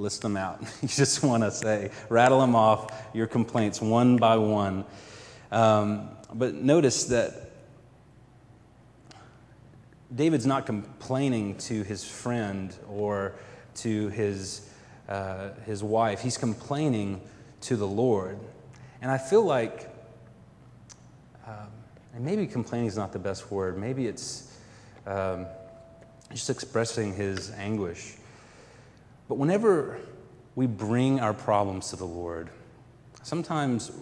list 0.00 0.22
them 0.22 0.36
out. 0.36 0.60
you 0.82 0.88
just 0.88 1.22
want 1.22 1.42
to 1.42 1.50
say, 1.50 1.90
rattle 2.08 2.40
them 2.40 2.56
off, 2.56 3.06
your 3.14 3.26
complaints 3.26 3.80
one 3.80 4.16
by 4.16 4.36
one. 4.36 4.84
Um, 5.52 6.10
but 6.32 6.54
notice 6.54 7.04
that 7.04 7.50
David's 10.14 10.46
not 10.46 10.66
complaining 10.66 11.56
to 11.58 11.82
his 11.84 12.04
friend 12.04 12.74
or 12.88 13.34
to 13.76 14.08
his, 14.08 14.68
uh, 15.08 15.50
his 15.66 15.84
wife, 15.84 16.20
he's 16.20 16.38
complaining 16.38 17.20
to 17.62 17.76
the 17.76 17.86
Lord. 17.86 18.38
And 19.02 19.10
I 19.10 19.18
feel 19.18 19.42
like, 19.42 19.88
um, 21.46 21.68
and 22.14 22.24
maybe 22.24 22.46
complaining 22.46 22.88
is 22.88 22.96
not 22.96 23.12
the 23.12 23.18
best 23.18 23.50
word, 23.50 23.78
maybe 23.78 24.06
it's 24.06 24.56
um, 25.06 25.46
just 26.32 26.50
expressing 26.50 27.14
his 27.14 27.50
anguish. 27.52 28.16
But 29.30 29.38
whenever 29.38 29.96
we 30.56 30.66
bring 30.66 31.20
our 31.20 31.32
problems 31.32 31.90
to 31.90 31.96
the 31.96 32.04
Lord, 32.04 32.50
sometimes 33.22 33.92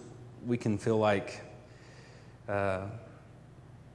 we 0.47 0.56
can 0.56 0.78
feel 0.78 0.97
like, 0.97 1.42
uh, 2.49 2.87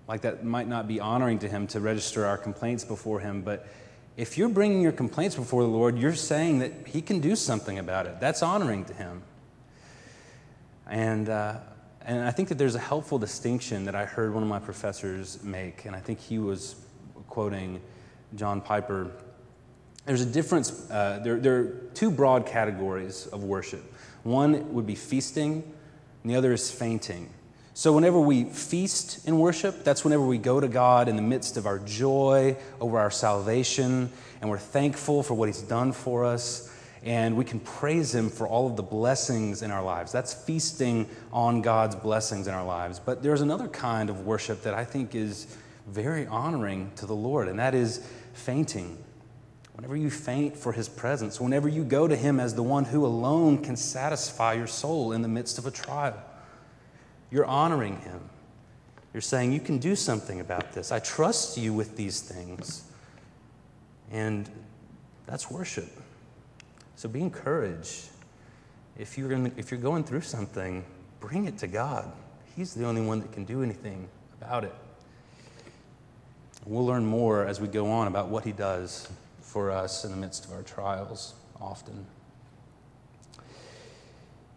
like 0.07 0.21
that 0.21 0.45
might 0.45 0.67
not 0.67 0.87
be 0.87 0.99
honoring 0.99 1.39
to 1.39 1.49
Him 1.49 1.65
to 1.69 1.79
register 1.79 2.27
our 2.27 2.37
complaints 2.37 2.85
before 2.85 3.19
Him. 3.19 3.41
But 3.41 3.67
if 4.15 4.37
you're 4.37 4.47
bringing 4.47 4.79
your 4.83 4.91
complaints 4.91 5.35
before 5.35 5.63
the 5.63 5.69
Lord, 5.69 5.97
you're 5.97 6.13
saying 6.13 6.59
that 6.59 6.71
He 6.85 7.01
can 7.01 7.19
do 7.19 7.35
something 7.35 7.79
about 7.79 8.05
it. 8.05 8.19
That's 8.19 8.43
honoring 8.43 8.85
to 8.85 8.93
Him. 8.93 9.23
And, 10.85 11.29
uh, 11.29 11.55
and 12.05 12.21
I 12.21 12.29
think 12.29 12.49
that 12.49 12.59
there's 12.59 12.75
a 12.75 12.79
helpful 12.79 13.17
distinction 13.17 13.85
that 13.85 13.95
I 13.95 14.05
heard 14.05 14.35
one 14.35 14.43
of 14.43 14.49
my 14.49 14.59
professors 14.59 15.41
make, 15.41 15.85
and 15.85 15.95
I 15.95 15.99
think 15.99 16.19
he 16.19 16.37
was 16.37 16.75
quoting 17.27 17.81
John 18.35 18.61
Piper 18.61 19.09
there's 20.05 20.21
a 20.21 20.25
difference. 20.25 20.89
Uh, 20.89 21.19
there, 21.23 21.39
there 21.39 21.55
are 21.55 21.65
two 21.93 22.11
broad 22.11 22.45
categories 22.45 23.27
of 23.27 23.43
worship. 23.43 23.83
One 24.23 24.73
would 24.73 24.85
be 24.85 24.95
feasting, 24.95 25.63
and 26.23 26.31
the 26.31 26.35
other 26.35 26.53
is 26.53 26.71
fainting. 26.71 27.29
So, 27.75 27.91
whenever 27.93 28.19
we 28.19 28.43
feast 28.43 29.27
in 29.27 29.39
worship, 29.39 29.83
that's 29.83 30.03
whenever 30.03 30.23
we 30.23 30.37
go 30.37 30.59
to 30.59 30.67
God 30.67 31.07
in 31.07 31.15
the 31.15 31.21
midst 31.21 31.57
of 31.57 31.65
our 31.65 31.79
joy 31.79 32.55
over 32.79 32.99
our 32.99 33.09
salvation, 33.09 34.11
and 34.41 34.49
we're 34.49 34.59
thankful 34.59 35.23
for 35.23 35.33
what 35.33 35.49
He's 35.49 35.61
done 35.61 35.91
for 35.91 36.23
us, 36.23 36.71
and 37.03 37.35
we 37.35 37.43
can 37.45 37.59
praise 37.59 38.13
Him 38.13 38.29
for 38.29 38.47
all 38.47 38.67
of 38.67 38.75
the 38.75 38.83
blessings 38.83 39.63
in 39.63 39.71
our 39.71 39.81
lives. 39.81 40.11
That's 40.11 40.33
feasting 40.33 41.09
on 41.31 41.61
God's 41.61 41.95
blessings 41.95 42.47
in 42.47 42.53
our 42.53 42.65
lives. 42.65 42.99
But 42.99 43.23
there's 43.23 43.41
another 43.41 43.67
kind 43.67 44.09
of 44.09 44.25
worship 44.25 44.61
that 44.63 44.75
I 44.75 44.85
think 44.85 45.15
is 45.15 45.57
very 45.87 46.27
honoring 46.27 46.91
to 46.97 47.05
the 47.05 47.15
Lord, 47.15 47.47
and 47.47 47.57
that 47.57 47.73
is 47.73 48.07
fainting. 48.33 48.97
Whenever 49.73 49.95
you 49.95 50.09
faint 50.09 50.55
for 50.55 50.71
His 50.71 50.87
presence, 50.87 51.41
whenever 51.41 51.67
you 51.67 51.83
go 51.83 52.07
to 52.07 52.15
Him 52.15 52.39
as 52.39 52.53
the 52.53 52.63
one 52.63 52.85
who 52.85 53.05
alone 53.05 53.63
can 53.63 53.75
satisfy 53.75 54.53
your 54.53 54.67
soul 54.67 55.11
in 55.11 55.21
the 55.21 55.27
midst 55.27 55.57
of 55.57 55.65
a 55.65 55.71
trial. 55.71 56.21
You're 57.33 57.45
honoring 57.47 57.97
him. 58.01 58.19
You're 59.11 59.21
saying, 59.21 59.53
You 59.53 59.59
can 59.59 59.79
do 59.79 59.95
something 59.95 60.39
about 60.39 60.73
this. 60.73 60.91
I 60.91 60.99
trust 60.99 61.57
you 61.57 61.73
with 61.73 61.97
these 61.97 62.21
things. 62.21 62.83
And 64.11 64.47
that's 65.25 65.49
worship. 65.49 65.89
So 66.95 67.09
be 67.09 67.21
encouraged. 67.21 68.09
If 68.99 69.17
you're, 69.17 69.31
in, 69.31 69.51
if 69.57 69.71
you're 69.71 69.79
going 69.79 70.03
through 70.03 70.21
something, 70.21 70.85
bring 71.19 71.45
it 71.45 71.57
to 71.57 71.67
God. 71.67 72.11
He's 72.55 72.75
the 72.75 72.85
only 72.85 73.01
one 73.01 73.19
that 73.21 73.31
can 73.31 73.45
do 73.45 73.63
anything 73.63 74.07
about 74.39 74.63
it. 74.63 74.75
We'll 76.67 76.85
learn 76.85 77.03
more 77.03 77.47
as 77.47 77.59
we 77.59 77.67
go 77.67 77.89
on 77.89 78.05
about 78.05 78.29
what 78.29 78.43
He 78.43 78.51
does 78.51 79.09
for 79.43 79.69
us 79.69 80.03
in 80.03 80.11
the 80.11 80.17
midst 80.17 80.45
of 80.45 80.51
our 80.51 80.63
trials 80.63 81.35
often. 81.61 82.07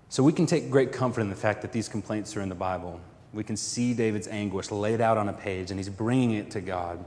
So 0.09 0.23
we 0.23 0.33
can 0.33 0.47
take 0.47 0.71
great 0.71 0.93
comfort 0.93 1.21
in 1.21 1.29
the 1.29 1.37
fact 1.37 1.61
that 1.63 1.73
these 1.73 1.89
complaints 1.89 2.37
are 2.37 2.41
in 2.41 2.49
the 2.49 2.55
Bible. 2.55 3.01
We 3.35 3.45
can 3.45 3.57
see 3.57 3.93
David's 3.93 4.29
anguish 4.29 4.71
laid 4.71 5.01
out 5.01 5.19
on 5.19 5.29
a 5.29 5.33
page, 5.33 5.71
and 5.71 5.79
he's 5.79 5.91
bringing 5.91 6.31
it 6.31 6.53
to 6.53 6.61
God. 6.61 7.05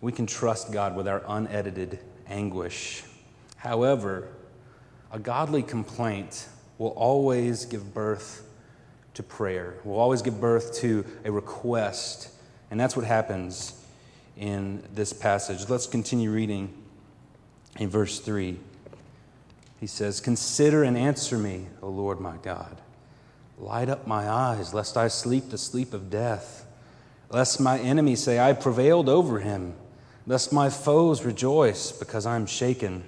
We 0.00 0.12
can 0.12 0.26
trust 0.26 0.70
God 0.70 0.94
with 0.94 1.08
our 1.08 1.22
unedited 1.26 1.98
anguish. 2.28 3.02
However, 3.56 4.28
a 5.10 5.18
godly 5.18 5.62
complaint 5.62 6.46
will 6.78 6.88
always 6.88 7.64
give 7.64 7.92
birth 7.94 8.46
to 9.14 9.22
prayer, 9.22 9.74
will 9.84 9.98
always 9.98 10.22
give 10.22 10.40
birth 10.40 10.74
to 10.76 11.04
a 11.24 11.32
request. 11.32 12.28
And 12.70 12.78
that's 12.78 12.96
what 12.96 13.04
happens 13.04 13.81
in 14.36 14.82
this 14.92 15.12
passage. 15.12 15.68
Let's 15.68 15.86
continue 15.86 16.30
reading 16.30 16.72
in 17.78 17.88
verse 17.88 18.18
3. 18.18 18.58
He 19.80 19.86
says, 19.86 20.20
Consider 20.20 20.82
and 20.82 20.96
answer 20.96 21.36
me, 21.36 21.66
O 21.82 21.88
Lord 21.88 22.20
my 22.20 22.36
God. 22.42 22.80
Light 23.58 23.88
up 23.88 24.06
my 24.06 24.28
eyes, 24.28 24.72
lest 24.72 24.96
I 24.96 25.08
sleep 25.08 25.50
the 25.50 25.58
sleep 25.58 25.92
of 25.92 26.10
death, 26.10 26.66
lest 27.30 27.60
my 27.60 27.78
enemies 27.78 28.22
say, 28.22 28.38
I 28.38 28.52
prevailed 28.52 29.08
over 29.08 29.40
him, 29.40 29.74
lest 30.26 30.52
my 30.52 30.70
foes 30.70 31.24
rejoice 31.24 31.92
because 31.92 32.26
I'm 32.26 32.46
shaken. 32.46 33.04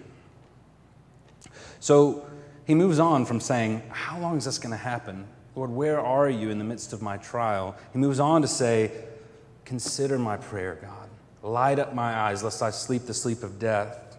So 1.81 2.27
he 2.67 2.75
moves 2.75 2.99
on 2.99 3.27
from 3.27 3.41
saying, 3.41 3.83
How 3.91 4.19
long 4.19 4.37
is 4.37 4.45
this 4.45 4.59
going 4.59 4.71
to 4.73 4.77
happen? 4.77 5.27
Lord, 5.55 5.71
where 5.71 6.01
are 6.01 6.29
you 6.29 6.51
in 6.51 6.59
the 6.59 6.65
midst 6.65 6.93
of 6.93 7.03
my 7.03 7.17
trial? 7.19 7.77
He 7.93 7.99
moves 7.99 8.19
on 8.19 8.43
to 8.43 8.49
say, 8.49 8.91
Consider 9.65 10.19
my 10.19 10.37
prayer, 10.37 10.79
God. 10.81 11.04
Light 11.45 11.79
up 11.79 11.95
my 11.95 12.19
eyes, 12.19 12.43
lest 12.43 12.63
I 12.63 12.71
sleep 12.71 13.03
the 13.03 13.13
sleep 13.13 13.43
of 13.43 13.59
death. 13.59 14.17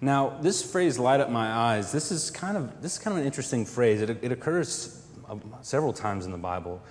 Now, 0.00 0.36
this 0.40 0.60
phrase, 0.60 0.98
light 0.98 1.20
up 1.20 1.30
my 1.30 1.46
eyes, 1.46 1.92
this 1.92 2.10
is 2.10 2.32
kind 2.32 2.56
of, 2.56 2.82
this 2.82 2.94
is 2.94 2.98
kind 2.98 3.14
of 3.14 3.20
an 3.20 3.26
interesting 3.26 3.64
phrase. 3.64 4.02
It, 4.02 4.10
it 4.20 4.32
occurs 4.32 5.06
uh, 5.30 5.36
several 5.60 5.92
times 5.92 6.26
in 6.26 6.32
the 6.32 6.38
Bible. 6.38 6.82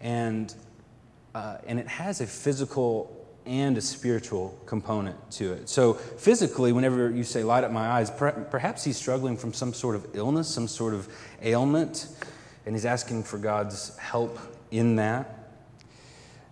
And, 0.00 0.54
uh, 1.34 1.56
and 1.66 1.80
it 1.80 1.88
has 1.88 2.20
a 2.20 2.26
physical 2.28 3.26
and 3.46 3.76
a 3.76 3.80
spiritual 3.80 4.56
component 4.64 5.16
to 5.32 5.54
it. 5.54 5.68
So, 5.68 5.94
physically, 5.94 6.70
whenever 6.70 7.10
you 7.10 7.24
say 7.24 7.42
light 7.42 7.64
up 7.64 7.72
my 7.72 7.88
eyes, 7.88 8.12
per, 8.12 8.30
perhaps 8.30 8.84
he's 8.84 8.96
struggling 8.96 9.36
from 9.36 9.52
some 9.52 9.74
sort 9.74 9.96
of 9.96 10.06
illness, 10.14 10.46
some 10.46 10.68
sort 10.68 10.94
of 10.94 11.08
ailment, 11.42 12.06
and 12.64 12.76
he's 12.76 12.86
asking 12.86 13.24
for 13.24 13.38
God's 13.38 13.98
help 13.98 14.38
in 14.70 14.94
that. 14.94 15.48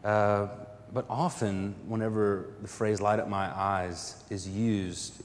Uh, 0.03 0.49
but 0.93 1.05
often, 1.09 1.75
whenever 1.87 2.47
the 2.63 2.69
phrase 2.69 3.01
light 3.01 3.19
up 3.21 3.29
my 3.29 3.47
eyes 3.57 4.23
is 4.31 4.49
used, 4.49 5.23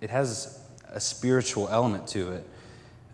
it 0.00 0.10
has 0.10 0.60
a 0.90 1.00
spiritual 1.00 1.68
element 1.68 2.06
to 2.08 2.32
it. 2.32 2.48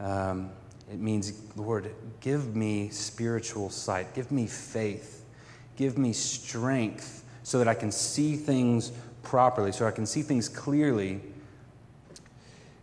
Um, 0.00 0.50
it 0.90 0.98
means, 0.98 1.32
Lord, 1.56 1.90
give 2.20 2.56
me 2.56 2.88
spiritual 2.90 3.70
sight, 3.70 4.14
give 4.14 4.30
me 4.30 4.46
faith, 4.46 5.24
give 5.76 5.96
me 5.96 6.12
strength 6.12 7.24
so 7.42 7.58
that 7.58 7.68
I 7.68 7.74
can 7.74 7.92
see 7.92 8.36
things 8.36 8.92
properly, 9.22 9.72
so 9.72 9.86
I 9.86 9.90
can 9.92 10.04
see 10.04 10.22
things 10.22 10.48
clearly. 10.48 11.20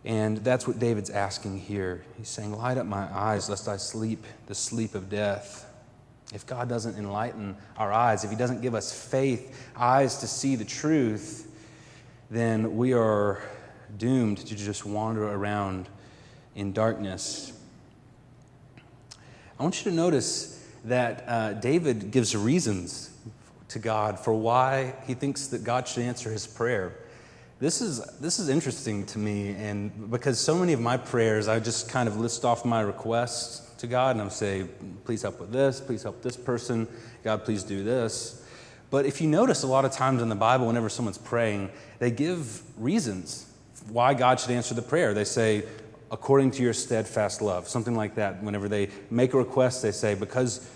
And 0.04 0.38
that's 0.38 0.66
what 0.66 0.78
David's 0.78 1.10
asking 1.10 1.58
here. 1.60 2.02
He's 2.16 2.28
saying, 2.28 2.56
Light 2.56 2.78
up 2.78 2.86
my 2.86 3.12
eyes, 3.14 3.50
lest 3.50 3.68
I 3.68 3.76
sleep 3.76 4.24
the 4.46 4.54
sleep 4.54 4.94
of 4.94 5.10
death. 5.10 5.67
If 6.32 6.46
God 6.46 6.68
doesn't 6.68 6.98
enlighten 6.98 7.56
our 7.76 7.92
eyes, 7.92 8.24
if 8.24 8.30
He 8.30 8.36
doesn't 8.36 8.60
give 8.60 8.74
us 8.74 8.92
faith, 8.92 9.70
eyes 9.76 10.18
to 10.18 10.26
see 10.26 10.56
the 10.56 10.64
truth, 10.64 11.50
then 12.30 12.76
we 12.76 12.92
are 12.92 13.42
doomed 13.96 14.38
to 14.38 14.54
just 14.54 14.84
wander 14.84 15.26
around 15.28 15.88
in 16.54 16.72
darkness. 16.72 17.52
I 19.58 19.62
want 19.62 19.84
you 19.84 19.90
to 19.90 19.96
notice 19.96 20.66
that 20.84 21.24
uh, 21.26 21.52
David 21.54 22.10
gives 22.10 22.36
reasons 22.36 23.10
to 23.68 23.78
God 23.78 24.18
for 24.18 24.32
why 24.32 24.94
he 25.06 25.14
thinks 25.14 25.48
that 25.48 25.64
God 25.64 25.88
should 25.88 26.02
answer 26.02 26.30
his 26.30 26.46
prayer. 26.46 26.94
This 27.60 27.80
is, 27.80 27.98
this 28.20 28.38
is 28.38 28.48
interesting 28.48 29.04
to 29.06 29.18
me, 29.18 29.50
and 29.50 30.12
because 30.12 30.38
so 30.38 30.56
many 30.56 30.72
of 30.74 30.80
my 30.80 30.96
prayers, 30.96 31.48
I 31.48 31.58
just 31.58 31.88
kind 31.88 32.08
of 32.08 32.16
list 32.16 32.44
off 32.44 32.64
my 32.64 32.80
requests 32.82 33.68
to 33.78 33.88
God 33.88 34.14
and 34.14 34.22
i'm 34.22 34.30
say, 34.30 34.66
please 35.04 35.22
help 35.22 35.40
with 35.40 35.50
this, 35.50 35.80
please 35.80 36.04
help 36.04 36.22
this 36.22 36.36
person, 36.36 36.86
God, 37.24 37.44
please 37.44 37.64
do 37.64 37.82
this. 37.82 38.46
But 38.90 39.06
if 39.06 39.20
you 39.20 39.28
notice, 39.28 39.64
a 39.64 39.66
lot 39.66 39.84
of 39.84 39.90
times 39.90 40.22
in 40.22 40.28
the 40.28 40.36
Bible, 40.36 40.68
whenever 40.68 40.88
someone's 40.88 41.18
praying, 41.18 41.70
they 41.98 42.12
give 42.12 42.62
reasons 42.80 43.46
why 43.88 44.14
God 44.14 44.38
should 44.38 44.52
answer 44.52 44.74
the 44.74 44.82
prayer. 44.82 45.12
They 45.12 45.24
say, 45.24 45.64
according 46.12 46.52
to 46.52 46.62
your 46.62 46.72
steadfast 46.72 47.42
love, 47.42 47.66
something 47.66 47.96
like 47.96 48.14
that. 48.14 48.40
Whenever 48.40 48.68
they 48.68 48.88
make 49.10 49.34
a 49.34 49.36
request, 49.36 49.82
they 49.82 49.92
say, 49.92 50.14
because 50.14 50.70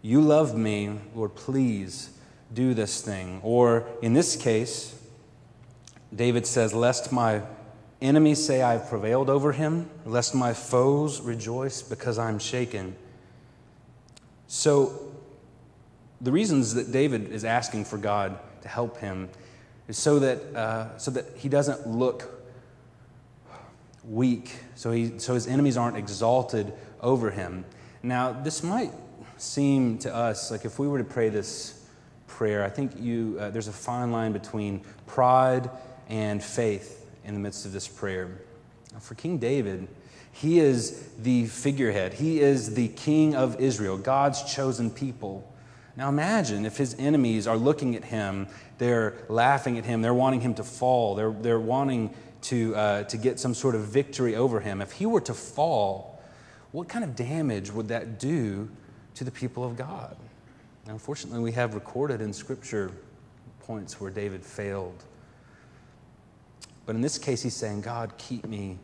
you 0.00 0.22
love 0.22 0.56
me, 0.56 0.98
Lord, 1.14 1.34
please 1.34 2.10
do 2.54 2.72
this 2.72 3.02
thing. 3.02 3.40
Or 3.42 3.86
in 4.00 4.14
this 4.14 4.34
case, 4.34 4.98
David 6.14 6.46
says, 6.46 6.74
lest 6.74 7.12
my 7.12 7.42
enemies 8.02 8.44
say 8.44 8.62
I've 8.62 8.88
prevailed 8.88 9.30
over 9.30 9.52
him, 9.52 9.88
lest 10.04 10.34
my 10.34 10.52
foes 10.52 11.20
rejoice 11.20 11.80
because 11.80 12.18
I'm 12.18 12.38
shaken. 12.38 12.96
So, 14.46 15.12
the 16.20 16.30
reasons 16.30 16.74
that 16.74 16.92
David 16.92 17.32
is 17.32 17.44
asking 17.44 17.86
for 17.86 17.96
God 17.96 18.38
to 18.62 18.68
help 18.68 18.98
him 18.98 19.28
is 19.88 19.96
so 19.96 20.18
that, 20.18 20.38
uh, 20.54 20.98
so 20.98 21.10
that 21.12 21.24
he 21.36 21.48
doesn't 21.48 21.86
look 21.88 22.28
weak, 24.04 24.52
so, 24.74 24.90
he, 24.90 25.18
so 25.18 25.34
his 25.34 25.46
enemies 25.46 25.76
aren't 25.76 25.96
exalted 25.96 26.72
over 27.00 27.30
him. 27.30 27.64
Now, 28.02 28.32
this 28.32 28.62
might 28.62 28.92
seem 29.38 29.98
to 29.98 30.14
us 30.14 30.50
like 30.50 30.64
if 30.64 30.78
we 30.78 30.86
were 30.86 30.98
to 30.98 31.04
pray 31.04 31.28
this 31.28 31.84
prayer, 32.26 32.64
I 32.64 32.68
think 32.68 32.92
you, 32.98 33.36
uh, 33.40 33.50
there's 33.50 33.68
a 33.68 33.72
fine 33.72 34.12
line 34.12 34.32
between 34.32 34.82
pride 35.06 35.70
and 36.08 36.42
faith 36.42 37.06
in 37.24 37.34
the 37.34 37.40
midst 37.40 37.66
of 37.66 37.72
this 37.72 37.88
prayer. 37.88 38.42
For 39.00 39.14
King 39.14 39.38
David, 39.38 39.88
he 40.32 40.58
is 40.58 41.08
the 41.18 41.46
figurehead, 41.46 42.14
he 42.14 42.40
is 42.40 42.74
the 42.74 42.88
king 42.88 43.34
of 43.34 43.60
Israel, 43.60 43.96
God's 43.96 44.42
chosen 44.54 44.90
people. 44.90 45.48
Now 45.96 46.08
imagine 46.08 46.64
if 46.64 46.76
his 46.78 46.96
enemies 46.98 47.46
are 47.46 47.56
looking 47.56 47.94
at 47.96 48.04
him, 48.04 48.48
they're 48.78 49.14
laughing 49.28 49.76
at 49.78 49.84
him, 49.84 50.00
they're 50.00 50.14
wanting 50.14 50.40
him 50.40 50.54
to 50.54 50.64
fall, 50.64 51.14
they're, 51.14 51.32
they're 51.32 51.60
wanting 51.60 52.14
to, 52.42 52.74
uh, 52.74 53.02
to 53.04 53.16
get 53.16 53.38
some 53.38 53.54
sort 53.54 53.74
of 53.74 53.82
victory 53.82 54.34
over 54.34 54.60
him. 54.60 54.80
If 54.80 54.92
he 54.92 55.06
were 55.06 55.20
to 55.22 55.34
fall, 55.34 56.22
what 56.72 56.88
kind 56.88 57.04
of 57.04 57.14
damage 57.14 57.70
would 57.70 57.88
that 57.88 58.18
do 58.18 58.70
to 59.14 59.24
the 59.24 59.30
people 59.30 59.64
of 59.64 59.76
God? 59.76 60.16
Now, 60.86 60.94
unfortunately, 60.94 61.40
we 61.40 61.52
have 61.52 61.74
recorded 61.74 62.20
in 62.20 62.32
Scripture 62.32 62.90
points 63.60 64.00
where 64.00 64.10
David 64.10 64.44
failed. 64.44 65.04
But 66.84 66.96
in 66.96 67.00
this 67.00 67.18
case, 67.18 67.42
he's 67.42 67.54
saying, 67.54 67.82
God, 67.82 68.12
keep 68.18 68.46
me 68.46 68.78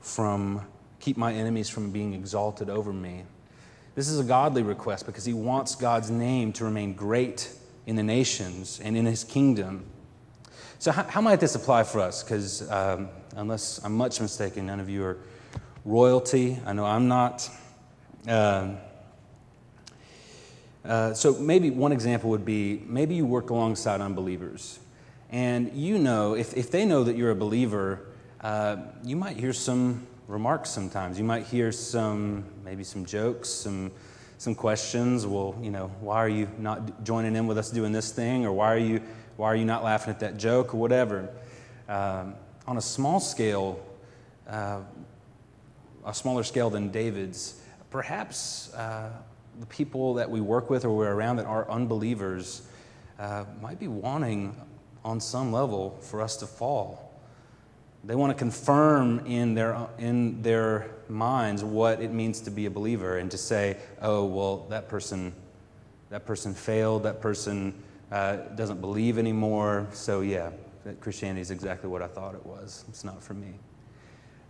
from, 0.00 0.64
keep 1.00 1.16
my 1.16 1.32
enemies 1.32 1.68
from 1.68 1.90
being 1.90 2.14
exalted 2.14 2.70
over 2.70 2.92
me. 2.92 3.24
This 3.94 4.08
is 4.08 4.20
a 4.20 4.24
godly 4.24 4.62
request 4.62 5.06
because 5.06 5.24
he 5.24 5.32
wants 5.32 5.74
God's 5.74 6.10
name 6.10 6.52
to 6.54 6.64
remain 6.64 6.92
great 6.92 7.50
in 7.86 7.96
the 7.96 8.02
nations 8.02 8.80
and 8.82 8.96
in 8.96 9.06
his 9.06 9.24
kingdom. 9.24 9.86
So, 10.78 10.92
how, 10.92 11.04
how 11.04 11.20
might 11.20 11.40
this 11.40 11.54
apply 11.54 11.84
for 11.84 12.00
us? 12.00 12.22
Because, 12.22 12.70
um, 12.70 13.08
unless 13.34 13.82
I'm 13.82 13.96
much 13.96 14.20
mistaken, 14.20 14.66
none 14.66 14.80
of 14.80 14.90
you 14.90 15.04
are 15.04 15.18
royalty. 15.84 16.58
I 16.66 16.74
know 16.74 16.84
I'm 16.84 17.08
not. 17.08 17.48
Um, 18.28 18.76
uh, 20.84 21.14
so, 21.14 21.34
maybe 21.38 21.70
one 21.70 21.92
example 21.92 22.30
would 22.30 22.44
be 22.44 22.82
maybe 22.86 23.14
you 23.14 23.24
work 23.24 23.48
alongside 23.48 24.02
unbelievers. 24.02 24.78
And 25.36 25.74
you 25.74 25.98
know, 25.98 26.32
if, 26.32 26.56
if 26.56 26.70
they 26.70 26.86
know 26.86 27.04
that 27.04 27.14
you're 27.14 27.30
a 27.30 27.36
believer, 27.36 28.00
uh, 28.40 28.78
you 29.04 29.16
might 29.16 29.36
hear 29.36 29.52
some 29.52 30.06
remarks 30.28 30.70
sometimes. 30.70 31.18
You 31.18 31.24
might 31.24 31.44
hear 31.44 31.72
some, 31.72 32.42
maybe 32.64 32.82
some 32.84 33.04
jokes, 33.04 33.50
some, 33.50 33.92
some 34.38 34.54
questions. 34.54 35.26
Well, 35.26 35.54
you 35.60 35.70
know, 35.70 35.88
why 36.00 36.16
are 36.16 36.28
you 36.30 36.48
not 36.56 37.04
joining 37.04 37.36
in 37.36 37.46
with 37.46 37.58
us 37.58 37.70
doing 37.70 37.92
this 37.92 38.12
thing? 38.12 38.46
Or 38.46 38.52
why 38.54 38.72
are 38.72 38.78
you, 38.78 39.02
why 39.36 39.48
are 39.48 39.56
you 39.56 39.66
not 39.66 39.84
laughing 39.84 40.10
at 40.10 40.20
that 40.20 40.38
joke? 40.38 40.72
Or 40.72 40.78
whatever. 40.78 41.28
Um, 41.86 42.34
on 42.66 42.78
a 42.78 42.82
small 42.82 43.20
scale, 43.20 43.78
uh, 44.48 44.80
a 46.06 46.14
smaller 46.14 46.44
scale 46.44 46.70
than 46.70 46.88
David's, 46.88 47.60
perhaps 47.90 48.72
uh, 48.72 49.10
the 49.60 49.66
people 49.66 50.14
that 50.14 50.30
we 50.30 50.40
work 50.40 50.70
with 50.70 50.86
or 50.86 50.96
we're 50.96 51.12
around 51.12 51.36
that 51.36 51.44
are 51.44 51.70
unbelievers 51.70 52.62
uh, 53.18 53.44
might 53.60 53.78
be 53.78 53.86
wanting 53.86 54.56
on 55.06 55.20
some 55.20 55.52
level 55.52 55.96
for 56.00 56.20
us 56.20 56.36
to 56.38 56.46
fall. 56.46 57.14
They 58.02 58.16
want 58.16 58.30
to 58.32 58.38
confirm 58.38 59.24
in 59.24 59.54
their, 59.54 59.86
in 59.98 60.42
their 60.42 60.90
minds 61.08 61.62
what 61.62 62.02
it 62.02 62.12
means 62.12 62.40
to 62.42 62.50
be 62.50 62.66
a 62.66 62.70
believer 62.70 63.18
and 63.18 63.30
to 63.30 63.38
say, 63.38 63.76
oh, 64.02 64.24
well, 64.24 64.66
that 64.68 64.88
person, 64.88 65.32
that 66.10 66.26
person 66.26 66.54
failed, 66.54 67.04
that 67.04 67.20
person 67.20 67.72
uh, 68.10 68.36
doesn't 68.56 68.80
believe 68.80 69.16
anymore. 69.16 69.86
So, 69.92 70.22
yeah, 70.22 70.50
Christianity 71.00 71.40
is 71.40 71.52
exactly 71.52 71.88
what 71.88 72.02
I 72.02 72.08
thought 72.08 72.34
it 72.34 72.44
was. 72.44 72.84
It's 72.88 73.04
not 73.04 73.22
for 73.22 73.34
me. 73.34 73.54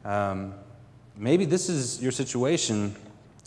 Um, 0.06 0.54
maybe 1.16 1.44
this 1.44 1.68
is 1.68 2.02
your 2.02 2.12
situation. 2.12 2.96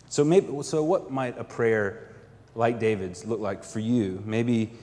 So, 0.09 0.23
maybe, 0.23 0.61
so 0.61 0.83
what 0.83 1.11
might 1.11 1.39
a 1.39 1.43
prayer 1.43 2.07
like 2.53 2.79
David's 2.79 3.25
look 3.25 3.39
like 3.39 3.63
for 3.63 3.79
you? 3.79 4.21
Maybe 4.25 4.73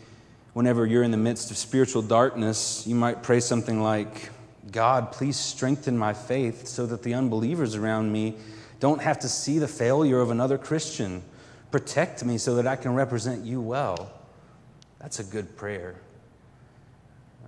whenever 0.56 0.86
you're 0.86 1.02
in 1.02 1.10
the 1.10 1.18
midst 1.18 1.50
of 1.50 1.56
spiritual 1.58 2.00
darkness, 2.00 2.86
you 2.86 2.94
might 2.94 3.22
pray 3.22 3.40
something 3.40 3.82
like, 3.82 4.30
God, 4.72 5.12
please 5.12 5.36
strengthen 5.36 5.98
my 5.98 6.14
faith 6.14 6.66
so 6.66 6.86
that 6.86 7.02
the 7.02 7.12
unbelievers 7.12 7.74
around 7.74 8.10
me 8.10 8.34
don't 8.80 9.02
have 9.02 9.18
to 9.18 9.28
see 9.28 9.58
the 9.58 9.68
failure 9.68 10.18
of 10.18 10.30
another 10.30 10.56
Christian. 10.56 11.22
Protect 11.70 12.24
me 12.24 12.38
so 12.38 12.54
that 12.54 12.66
I 12.66 12.74
can 12.74 12.94
represent 12.94 13.44
you 13.44 13.60
well. 13.60 14.10
That's 14.98 15.18
a 15.18 15.24
good 15.24 15.58
prayer. 15.58 15.94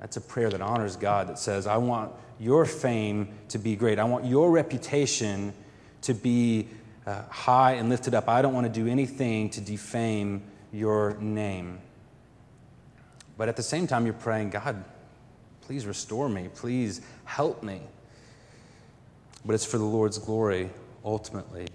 That's 0.00 0.18
a 0.18 0.20
prayer 0.20 0.50
that 0.50 0.60
honors 0.60 0.96
God, 0.96 1.28
that 1.28 1.38
says, 1.38 1.66
I 1.66 1.78
want 1.78 2.12
your 2.38 2.66
fame 2.66 3.30
to 3.48 3.56
be 3.56 3.74
great. 3.74 3.98
I 3.98 4.04
want 4.04 4.26
your 4.26 4.50
reputation 4.50 5.54
to 6.02 6.12
be 6.12 6.68
uh, 7.06 7.22
high 7.30 7.72
and 7.72 7.88
lifted 7.88 8.14
up. 8.14 8.28
I 8.28 8.42
don't 8.42 8.52
want 8.52 8.66
to 8.66 8.80
do 8.80 8.86
anything 8.86 9.48
to 9.48 9.62
defame 9.62 10.42
your 10.72 11.16
name. 11.20 11.80
But 13.38 13.48
at 13.48 13.56
the 13.56 13.62
same 13.62 13.86
time, 13.86 14.04
you're 14.04 14.14
praying, 14.14 14.50
God, 14.50 14.84
please 15.62 15.86
restore 15.86 16.28
me. 16.28 16.48
Please 16.54 17.00
help 17.24 17.62
me. 17.62 17.80
But 19.46 19.54
it's 19.54 19.64
for 19.64 19.78
the 19.78 19.84
Lord's 19.84 20.18
glory 20.18 20.70
ultimately. 21.04 21.68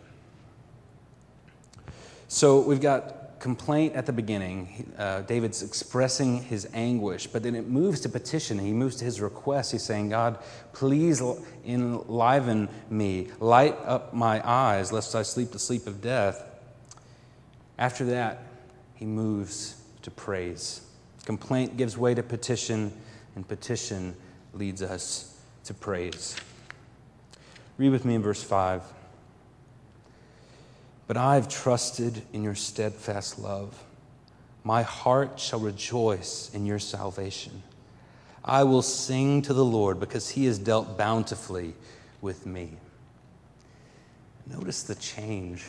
So 2.27 2.59
we've 2.59 2.81
got 2.81 3.39
complaint 3.39 3.95
at 3.95 4.05
the 4.05 4.11
beginning. 4.11 4.93
Uh, 4.97 5.21
David's 5.21 5.63
expressing 5.63 6.43
his 6.43 6.67
anguish, 6.73 7.27
but 7.27 7.43
then 7.43 7.55
it 7.55 7.67
moves 7.67 8.01
to 8.01 8.09
petition. 8.09 8.59
He 8.59 8.73
moves 8.73 8.97
to 8.97 9.05
his 9.05 9.21
request. 9.21 9.71
He's 9.71 9.83
saying, 9.83 10.09
God, 10.09 10.39
please 10.73 11.21
enliven 11.65 12.67
me, 12.89 13.29
light 13.39 13.77
up 13.85 14.13
my 14.13 14.41
eyes, 14.47 14.91
lest 14.91 15.15
I 15.15 15.23
sleep 15.23 15.51
the 15.51 15.59
sleep 15.59 15.87
of 15.87 16.01
death. 16.01 16.43
After 17.77 18.05
that, 18.05 18.43
he 18.95 19.05
moves 19.05 19.75
to 20.01 20.11
praise. 20.11 20.81
Complaint 21.25 21.77
gives 21.77 21.97
way 21.97 22.13
to 22.13 22.23
petition, 22.23 22.91
and 23.35 23.47
petition 23.47 24.15
leads 24.53 24.81
us 24.81 25.39
to 25.63 25.73
praise. 25.73 26.35
Read 27.77 27.89
with 27.89 28.05
me 28.05 28.15
in 28.15 28.21
verse 28.21 28.43
5. 28.43 28.83
But 31.07 31.17
I've 31.17 31.47
trusted 31.47 32.21
in 32.33 32.43
your 32.43 32.55
steadfast 32.55 33.39
love. 33.39 33.81
My 34.63 34.83
heart 34.83 35.39
shall 35.39 35.59
rejoice 35.59 36.49
in 36.53 36.65
your 36.65 36.79
salvation. 36.79 37.63
I 38.43 38.63
will 38.63 38.81
sing 38.81 39.41
to 39.43 39.53
the 39.53 39.65
Lord 39.65 39.99
because 39.99 40.29
he 40.29 40.45
has 40.45 40.59
dealt 40.59 40.97
bountifully 40.97 41.73
with 42.21 42.45
me. 42.45 42.71
Notice 44.45 44.83
the 44.83 44.95
change 44.95 45.65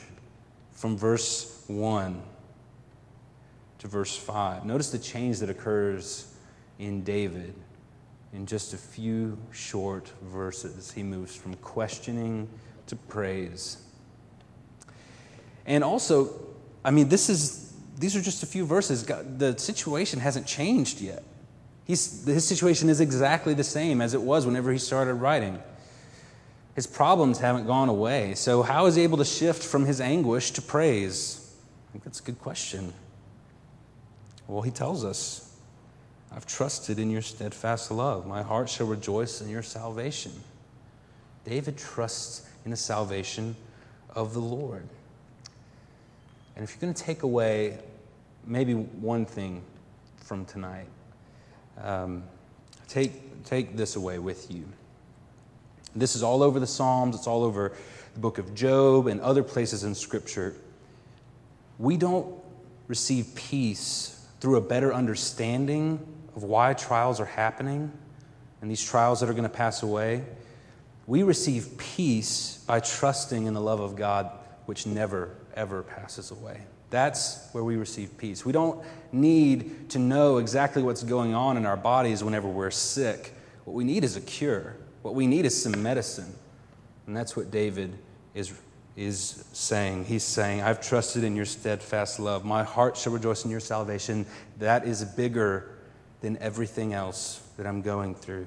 from 0.72 0.96
verse 0.96 1.62
1 1.68 2.20
to 3.84 3.88
verse 3.88 4.16
5. 4.16 4.64
Notice 4.64 4.90
the 4.90 4.98
change 4.98 5.38
that 5.40 5.50
occurs 5.50 6.32
in 6.78 7.04
David 7.04 7.54
in 8.32 8.46
just 8.46 8.72
a 8.72 8.78
few 8.78 9.38
short 9.52 10.10
verses. 10.22 10.90
He 10.90 11.02
moves 11.02 11.36
from 11.36 11.54
questioning 11.56 12.48
to 12.86 12.96
praise. 12.96 13.76
And 15.66 15.84
also, 15.84 16.30
I 16.82 16.90
mean, 16.90 17.10
this 17.10 17.28
is, 17.28 17.74
these 17.98 18.16
are 18.16 18.22
just 18.22 18.42
a 18.42 18.46
few 18.46 18.64
verses. 18.64 19.04
The 19.04 19.54
situation 19.58 20.18
hasn't 20.18 20.46
changed 20.46 21.02
yet. 21.02 21.22
He's, 21.84 22.24
his 22.24 22.48
situation 22.48 22.88
is 22.88 23.00
exactly 23.00 23.52
the 23.52 23.64
same 23.64 24.00
as 24.00 24.14
it 24.14 24.22
was 24.22 24.46
whenever 24.46 24.72
he 24.72 24.78
started 24.78 25.14
writing. 25.14 25.62
His 26.74 26.86
problems 26.86 27.38
haven't 27.38 27.66
gone 27.66 27.90
away. 27.90 28.34
So, 28.34 28.62
how 28.62 28.86
is 28.86 28.94
he 28.94 29.02
able 29.02 29.18
to 29.18 29.24
shift 29.26 29.62
from 29.62 29.84
his 29.84 30.00
anguish 30.00 30.52
to 30.52 30.62
praise? 30.62 31.52
I 31.88 31.92
think 31.92 32.04
that's 32.04 32.20
a 32.20 32.24
good 32.24 32.40
question. 32.40 32.94
Well, 34.46 34.62
he 34.62 34.70
tells 34.70 35.04
us, 35.04 35.56
I've 36.32 36.46
trusted 36.46 36.98
in 36.98 37.10
your 37.10 37.22
steadfast 37.22 37.90
love. 37.90 38.26
My 38.26 38.42
heart 38.42 38.68
shall 38.68 38.86
rejoice 38.86 39.40
in 39.40 39.48
your 39.48 39.62
salvation. 39.62 40.32
David 41.44 41.78
trusts 41.78 42.48
in 42.64 42.70
the 42.70 42.76
salvation 42.76 43.54
of 44.14 44.34
the 44.34 44.40
Lord. 44.40 44.86
And 46.56 46.64
if 46.64 46.70
you're 46.70 46.80
going 46.80 46.94
to 46.94 47.02
take 47.02 47.22
away 47.22 47.78
maybe 48.46 48.74
one 48.74 49.26
thing 49.26 49.62
from 50.16 50.44
tonight, 50.44 50.88
um, 51.82 52.24
take, 52.88 53.44
take 53.44 53.76
this 53.76 53.96
away 53.96 54.18
with 54.18 54.50
you. 54.50 54.64
This 55.96 56.16
is 56.16 56.22
all 56.22 56.42
over 56.42 56.58
the 56.58 56.66
Psalms, 56.66 57.14
it's 57.14 57.26
all 57.26 57.44
over 57.44 57.72
the 58.14 58.20
book 58.20 58.38
of 58.38 58.54
Job 58.54 59.06
and 59.06 59.20
other 59.20 59.42
places 59.42 59.84
in 59.84 59.94
Scripture. 59.94 60.54
We 61.78 61.96
don't 61.96 62.34
receive 62.88 63.34
peace 63.34 64.13
through 64.44 64.56
a 64.56 64.60
better 64.60 64.92
understanding 64.92 65.98
of 66.36 66.42
why 66.42 66.74
trials 66.74 67.18
are 67.18 67.24
happening 67.24 67.90
and 68.60 68.70
these 68.70 68.84
trials 68.84 69.20
that 69.20 69.30
are 69.30 69.32
going 69.32 69.42
to 69.42 69.48
pass 69.48 69.82
away, 69.82 70.22
we 71.06 71.22
receive 71.22 71.78
peace 71.78 72.62
by 72.66 72.78
trusting 72.78 73.46
in 73.46 73.54
the 73.54 73.60
love 73.62 73.80
of 73.80 73.96
God, 73.96 74.30
which 74.66 74.86
never, 74.86 75.34
ever 75.54 75.82
passes 75.82 76.30
away. 76.30 76.60
That's 76.90 77.48
where 77.52 77.64
we 77.64 77.76
receive 77.76 78.18
peace. 78.18 78.44
We 78.44 78.52
don't 78.52 78.84
need 79.12 79.88
to 79.88 79.98
know 79.98 80.36
exactly 80.36 80.82
what's 80.82 81.04
going 81.04 81.34
on 81.34 81.56
in 81.56 81.64
our 81.64 81.78
bodies 81.78 82.22
whenever 82.22 82.46
we're 82.46 82.70
sick. 82.70 83.32
What 83.64 83.72
we 83.72 83.84
need 83.84 84.04
is 84.04 84.14
a 84.16 84.20
cure. 84.20 84.76
What 85.00 85.14
we 85.14 85.26
need 85.26 85.46
is 85.46 85.62
some 85.62 85.82
medicine. 85.82 86.34
And 87.06 87.16
that's 87.16 87.34
what 87.34 87.50
David 87.50 87.96
is 88.34 88.52
is 88.96 89.44
saying. 89.52 90.04
He's 90.04 90.22
saying, 90.22 90.62
I've 90.62 90.80
trusted 90.80 91.24
in 91.24 91.34
your 91.34 91.44
steadfast 91.44 92.20
love. 92.20 92.44
My 92.44 92.62
heart 92.62 92.96
shall 92.96 93.12
rejoice 93.12 93.44
in 93.44 93.50
your 93.50 93.60
salvation. 93.60 94.24
That 94.58 94.86
is 94.86 95.04
bigger 95.04 95.70
than 96.20 96.36
everything 96.38 96.92
else 96.92 97.42
that 97.56 97.66
I'm 97.66 97.82
going 97.82 98.14
through. 98.14 98.46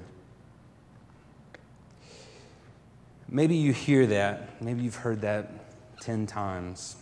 Maybe 3.28 3.56
you 3.56 3.72
hear 3.74 4.06
that. 4.06 4.62
Maybe 4.62 4.82
you've 4.82 4.96
heard 4.96 5.20
that 5.20 5.50
10 6.00 6.26
times. 6.26 6.96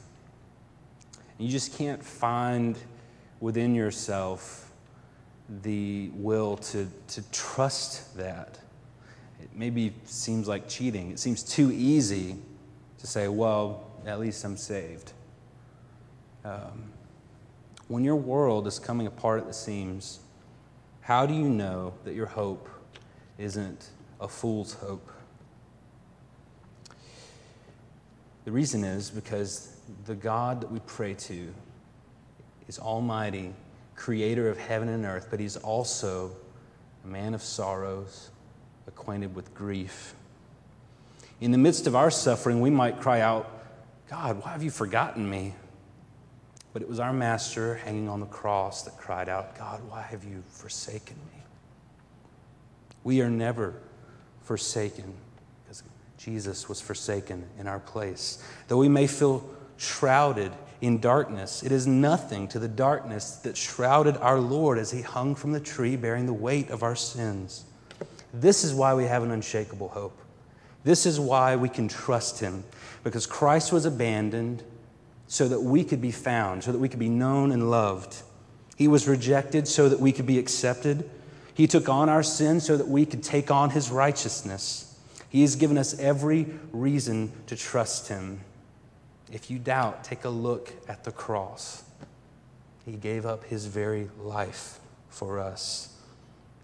You 1.38 1.48
just 1.48 1.78
can't 1.78 2.04
find 2.04 2.76
within 3.38 3.74
yourself 3.74 4.72
the 5.62 6.10
will 6.14 6.56
to, 6.56 6.88
to 7.08 7.30
trust 7.30 8.16
that. 8.16 8.58
It 9.40 9.50
maybe 9.54 9.92
seems 10.04 10.48
like 10.48 10.68
cheating. 10.68 11.12
It 11.12 11.20
seems 11.20 11.44
too 11.44 11.70
easy 11.70 12.36
say, 13.06 13.28
well, 13.28 13.90
at 14.04 14.20
least 14.20 14.44
I'm 14.44 14.56
saved. 14.56 15.12
Um, 16.44 16.92
when 17.88 18.04
your 18.04 18.16
world 18.16 18.66
is 18.66 18.78
coming 18.78 19.06
apart 19.06 19.40
at 19.40 19.46
the 19.46 19.52
seams, 19.52 20.20
how 21.00 21.24
do 21.24 21.34
you 21.34 21.48
know 21.48 21.94
that 22.04 22.14
your 22.14 22.26
hope 22.26 22.68
isn't 23.38 23.90
a 24.20 24.26
fool's 24.26 24.74
hope? 24.74 25.08
The 28.44 28.50
reason 28.50 28.82
is 28.82 29.08
because 29.10 29.76
the 30.04 30.16
God 30.16 30.60
that 30.60 30.70
we 30.70 30.80
pray 30.80 31.14
to 31.14 31.54
is 32.66 32.80
Almighty, 32.80 33.54
creator 33.94 34.48
of 34.50 34.58
heaven 34.58 34.88
and 34.88 35.04
earth, 35.04 35.28
but 35.30 35.38
He's 35.38 35.56
also 35.56 36.32
a 37.04 37.06
man 37.06 37.34
of 37.34 37.42
sorrows, 37.42 38.30
acquainted 38.88 39.32
with 39.36 39.54
grief. 39.54 40.15
In 41.40 41.50
the 41.52 41.58
midst 41.58 41.86
of 41.86 41.94
our 41.94 42.10
suffering, 42.10 42.60
we 42.60 42.70
might 42.70 43.00
cry 43.00 43.20
out, 43.20 43.50
God, 44.08 44.42
why 44.42 44.52
have 44.52 44.62
you 44.62 44.70
forgotten 44.70 45.28
me? 45.28 45.54
But 46.72 46.82
it 46.82 46.88
was 46.88 47.00
our 47.00 47.12
Master 47.12 47.76
hanging 47.76 48.08
on 48.08 48.20
the 48.20 48.26
cross 48.26 48.82
that 48.82 48.96
cried 48.96 49.28
out, 49.28 49.56
God, 49.58 49.80
why 49.88 50.02
have 50.02 50.24
you 50.24 50.42
forsaken 50.48 51.16
me? 51.34 51.42
We 53.02 53.20
are 53.20 53.30
never 53.30 53.74
forsaken 54.42 55.14
because 55.64 55.82
Jesus 56.18 56.68
was 56.68 56.80
forsaken 56.80 57.44
in 57.58 57.66
our 57.66 57.80
place. 57.80 58.42
Though 58.68 58.78
we 58.78 58.88
may 58.88 59.06
feel 59.06 59.48
shrouded 59.76 60.52
in 60.80 61.00
darkness, 61.00 61.62
it 61.62 61.72
is 61.72 61.86
nothing 61.86 62.48
to 62.48 62.58
the 62.58 62.68
darkness 62.68 63.36
that 63.36 63.56
shrouded 63.56 64.16
our 64.18 64.38
Lord 64.38 64.78
as 64.78 64.90
he 64.90 65.02
hung 65.02 65.34
from 65.34 65.52
the 65.52 65.60
tree 65.60 65.96
bearing 65.96 66.26
the 66.26 66.32
weight 66.32 66.70
of 66.70 66.82
our 66.82 66.96
sins. 66.96 67.64
This 68.32 68.64
is 68.64 68.74
why 68.74 68.94
we 68.94 69.04
have 69.04 69.22
an 69.22 69.30
unshakable 69.30 69.88
hope. 69.88 70.18
This 70.86 71.04
is 71.04 71.18
why 71.18 71.56
we 71.56 71.68
can 71.68 71.88
trust 71.88 72.38
him, 72.38 72.62
because 73.02 73.26
Christ 73.26 73.72
was 73.72 73.86
abandoned 73.86 74.62
so 75.26 75.48
that 75.48 75.60
we 75.60 75.82
could 75.82 76.00
be 76.00 76.12
found, 76.12 76.62
so 76.62 76.70
that 76.70 76.78
we 76.78 76.88
could 76.88 77.00
be 77.00 77.08
known 77.08 77.50
and 77.50 77.72
loved. 77.72 78.22
He 78.76 78.86
was 78.86 79.08
rejected 79.08 79.66
so 79.66 79.88
that 79.88 79.98
we 79.98 80.12
could 80.12 80.26
be 80.26 80.38
accepted. 80.38 81.10
He 81.54 81.66
took 81.66 81.88
on 81.88 82.08
our 82.08 82.22
sin 82.22 82.60
so 82.60 82.76
that 82.76 82.86
we 82.86 83.04
could 83.04 83.24
take 83.24 83.50
on 83.50 83.70
his 83.70 83.90
righteousness. 83.90 84.96
He 85.28 85.40
has 85.40 85.56
given 85.56 85.76
us 85.76 85.98
every 85.98 86.46
reason 86.70 87.32
to 87.48 87.56
trust 87.56 88.06
him. 88.06 88.42
If 89.32 89.50
you 89.50 89.58
doubt, 89.58 90.04
take 90.04 90.24
a 90.24 90.28
look 90.28 90.72
at 90.88 91.02
the 91.02 91.10
cross. 91.10 91.82
He 92.84 92.92
gave 92.92 93.26
up 93.26 93.42
his 93.42 93.66
very 93.66 94.08
life 94.20 94.78
for 95.08 95.40
us. 95.40 95.96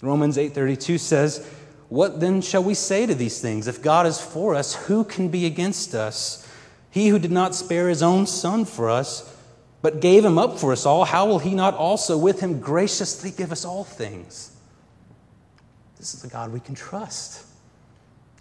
Romans 0.01 0.37
8:32 0.37 1.01
says, 1.01 1.45
"What 1.93 2.21
then 2.21 2.41
shall 2.41 2.65
we 2.65 2.75
say 2.75 3.05
to 3.05 3.15
these 3.15 3.41
things? 3.41 3.69
If 3.69 3.83
God 3.83 4.07
is 4.07 4.19
for 4.19 4.55
us, 4.55 4.75
who 4.87 5.05
can 5.05 5.29
be 5.29 5.45
against 5.45 5.95
us? 5.95 6.47
He 6.91 7.09
who 7.09 7.19
did 7.19 7.33
not 7.33 7.55
spare 7.55 7.89
his 7.89 8.03
own 8.03 8.27
son 8.27 8.65
for 8.65 8.89
us, 8.89 9.31
but 9.83 10.01
gave 10.01 10.25
him 10.25 10.39
up 10.39 10.59
for 10.59 10.73
us 10.73 10.87
all, 10.87 11.05
how 11.05 11.27
will 11.27 11.41
he 11.41 11.55
not 11.55 11.75
also 11.75 12.17
with 12.17 12.41
him 12.41 12.61
graciously 12.61 13.31
give 13.31 13.53
us 13.53 13.65
all 13.65 13.85
things?" 13.85 14.53
This 15.99 16.15
is 16.15 16.23
the 16.23 16.29
God 16.29 16.53
we 16.53 16.61
can 16.61 16.75
trust. 16.75 17.45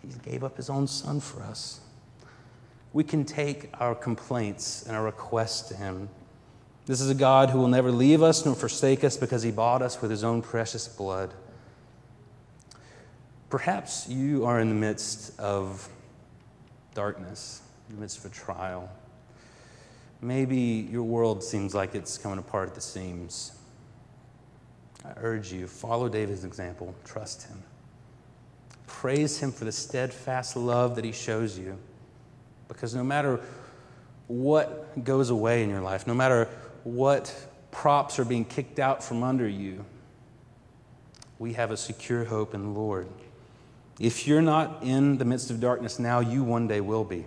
He 0.02 0.08
gave 0.30 0.44
up 0.44 0.58
his 0.58 0.70
own 0.70 0.88
son 0.88 1.20
for 1.20 1.44
us 1.44 1.82
we 2.94 3.04
can 3.04 3.24
take 3.24 3.70
our 3.80 3.96
complaints 3.96 4.84
and 4.84 4.96
our 4.96 5.04
requests 5.04 5.70
to 5.70 5.76
Him. 5.76 6.10
This 6.86 7.00
is 7.00 7.10
a 7.10 7.16
God 7.16 7.50
who 7.50 7.60
will 7.60 7.68
never 7.68 7.92
leave 7.92 8.22
us 8.22 8.46
nor 8.46 8.56
forsake 8.56 9.04
us 9.04 9.16
because 9.16 9.44
He 9.44 9.52
bought 9.52 9.82
us 9.82 10.02
with 10.02 10.12
His 10.12 10.24
own 10.24 10.42
precious 10.42 10.88
blood. 10.88 11.34
Perhaps 13.52 14.08
you 14.08 14.46
are 14.46 14.62
in 14.62 14.70
the 14.70 14.76
midst 14.76 15.38
of 15.38 15.90
darkness, 16.94 17.62
in 17.90 17.96
the 17.96 18.02
midst 18.02 18.18
of 18.20 18.32
a 18.32 18.34
trial. 18.34 18.90
Maybe 20.22 20.88
your 20.90 21.04
world 21.04 21.44
seems 21.44 21.76
like 21.76 21.94
it's 21.94 22.18
coming 22.18 22.40
apart 22.40 22.70
at 22.70 22.76
the 22.76 22.82
seams. 22.82 23.52
I 25.04 25.12
urge 25.18 25.52
you, 25.52 25.68
follow 25.68 26.08
David's 26.08 26.46
example, 26.46 26.96
trust 27.04 27.44
him. 27.44 27.62
Praise 28.88 29.40
him 29.40 29.52
for 29.52 29.66
the 29.66 29.72
steadfast 29.74 30.56
love 30.56 30.96
that 30.96 31.04
he 31.04 31.12
shows 31.12 31.60
you. 31.60 31.78
Because 32.70 32.96
no 32.96 33.04
matter 33.04 33.42
what 34.28 35.04
goes 35.04 35.30
away 35.30 35.62
in 35.62 35.70
your 35.70 35.82
life, 35.82 36.08
no 36.08 36.14
matter 36.14 36.48
what 36.86 37.36
props 37.72 38.18
are 38.18 38.26
being 38.26 38.46
kicked 38.46 38.80
out 38.80 39.04
from 39.04 39.24
under 39.24 39.48
you, 39.48 39.84
we 41.38 41.52
have 41.54 41.72
a 41.72 41.78
secure 41.78 42.24
hope 42.24 42.54
in 42.54 42.62
the 42.64 42.80
Lord. 42.80 43.10
If 44.02 44.26
you're 44.26 44.42
not 44.42 44.80
in 44.82 45.20
the 45.20 45.26
midst 45.26 45.52
of 45.52 45.60
darkness 45.60 46.00
now, 46.00 46.22
you 46.22 46.44
one 46.44 46.68
day 46.68 46.82
will 46.82 47.04
be. 47.04 47.24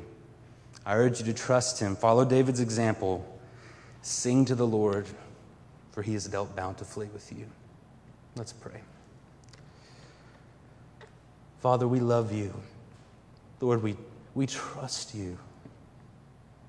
I 0.85 0.97
urge 0.97 1.21
you 1.21 1.27
to 1.27 1.33
trust 1.33 1.79
Him. 1.79 1.95
Follow 1.95 2.25
David's 2.25 2.59
example. 2.59 3.25
Sing 4.03 4.45
to 4.47 4.57
the 4.57 4.67
Lord, 4.67 5.07
for 5.93 6.03
He 6.03 6.15
has 6.15 6.27
dealt 6.27 6.57
bountifully 6.57 7.07
with 7.13 7.33
you. 7.33 7.47
Let's 8.35 8.53
pray. 8.53 8.81
Father, 11.61 11.87
we 11.87 12.01
love 12.01 12.33
you. 12.33 12.53
Lord, 13.61 13.81
we 13.81 13.97
we 14.35 14.49
trust 14.49 15.15
you. 15.15 15.39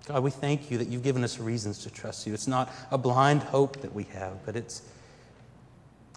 God, 0.07 0.21
we 0.21 0.29
thank 0.29 0.69
you 0.69 0.77
that 0.77 0.87
you've 0.87 1.01
given 1.01 1.23
us 1.23 1.39
reasons 1.39 1.79
to 1.79 1.89
trust 1.89 2.27
you. 2.27 2.33
It's 2.35 2.47
not 2.47 2.71
a 2.91 2.97
blind 2.99 3.41
hope 3.41 3.81
that 3.81 3.95
we 3.95 4.03
have, 4.13 4.45
but 4.45 4.55
it's, 4.55 4.83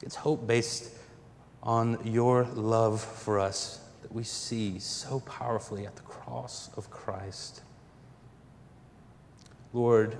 it's 0.03 0.15
hope 0.15 0.47
based 0.47 0.93
on 1.63 1.99
your 2.05 2.45
love 2.55 3.01
for 3.01 3.39
us 3.39 3.81
that 4.03 4.13
we 4.13 4.23
see 4.23 4.79
so 4.79 5.21
powerfully 5.21 5.87
at 5.87 5.97
the 5.97 6.03
cross 6.03 6.71
of 6.77 6.91
Christ. 6.91 7.63
Lord, 9.73 10.17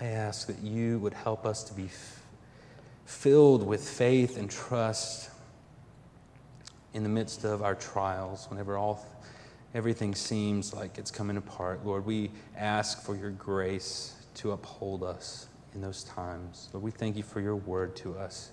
I 0.00 0.04
ask 0.04 0.46
that 0.46 0.58
you 0.58 0.98
would 0.98 1.14
help 1.14 1.46
us 1.46 1.64
to 1.64 1.74
be 1.74 1.84
f- 1.86 2.22
filled 3.04 3.66
with 3.66 3.88
faith 3.88 4.36
and 4.36 4.50
trust 4.50 5.30
in 6.92 7.02
the 7.02 7.08
midst 7.08 7.44
of 7.44 7.62
our 7.62 7.74
trials, 7.74 8.46
whenever 8.48 8.76
all 8.76 9.04
everything 9.74 10.14
seems 10.14 10.72
like 10.72 10.96
it's 10.96 11.10
coming 11.10 11.36
apart, 11.36 11.84
Lord, 11.84 12.06
we 12.06 12.30
ask 12.56 13.02
for 13.02 13.14
your 13.14 13.30
grace 13.30 14.14
to 14.36 14.52
uphold 14.52 15.02
us 15.02 15.48
in 15.74 15.82
those 15.82 16.04
times. 16.04 16.70
Lord, 16.72 16.82
we 16.82 16.90
thank 16.90 17.14
you 17.14 17.22
for 17.22 17.42
your 17.42 17.56
word 17.56 17.94
to 17.96 18.16
us. 18.16 18.52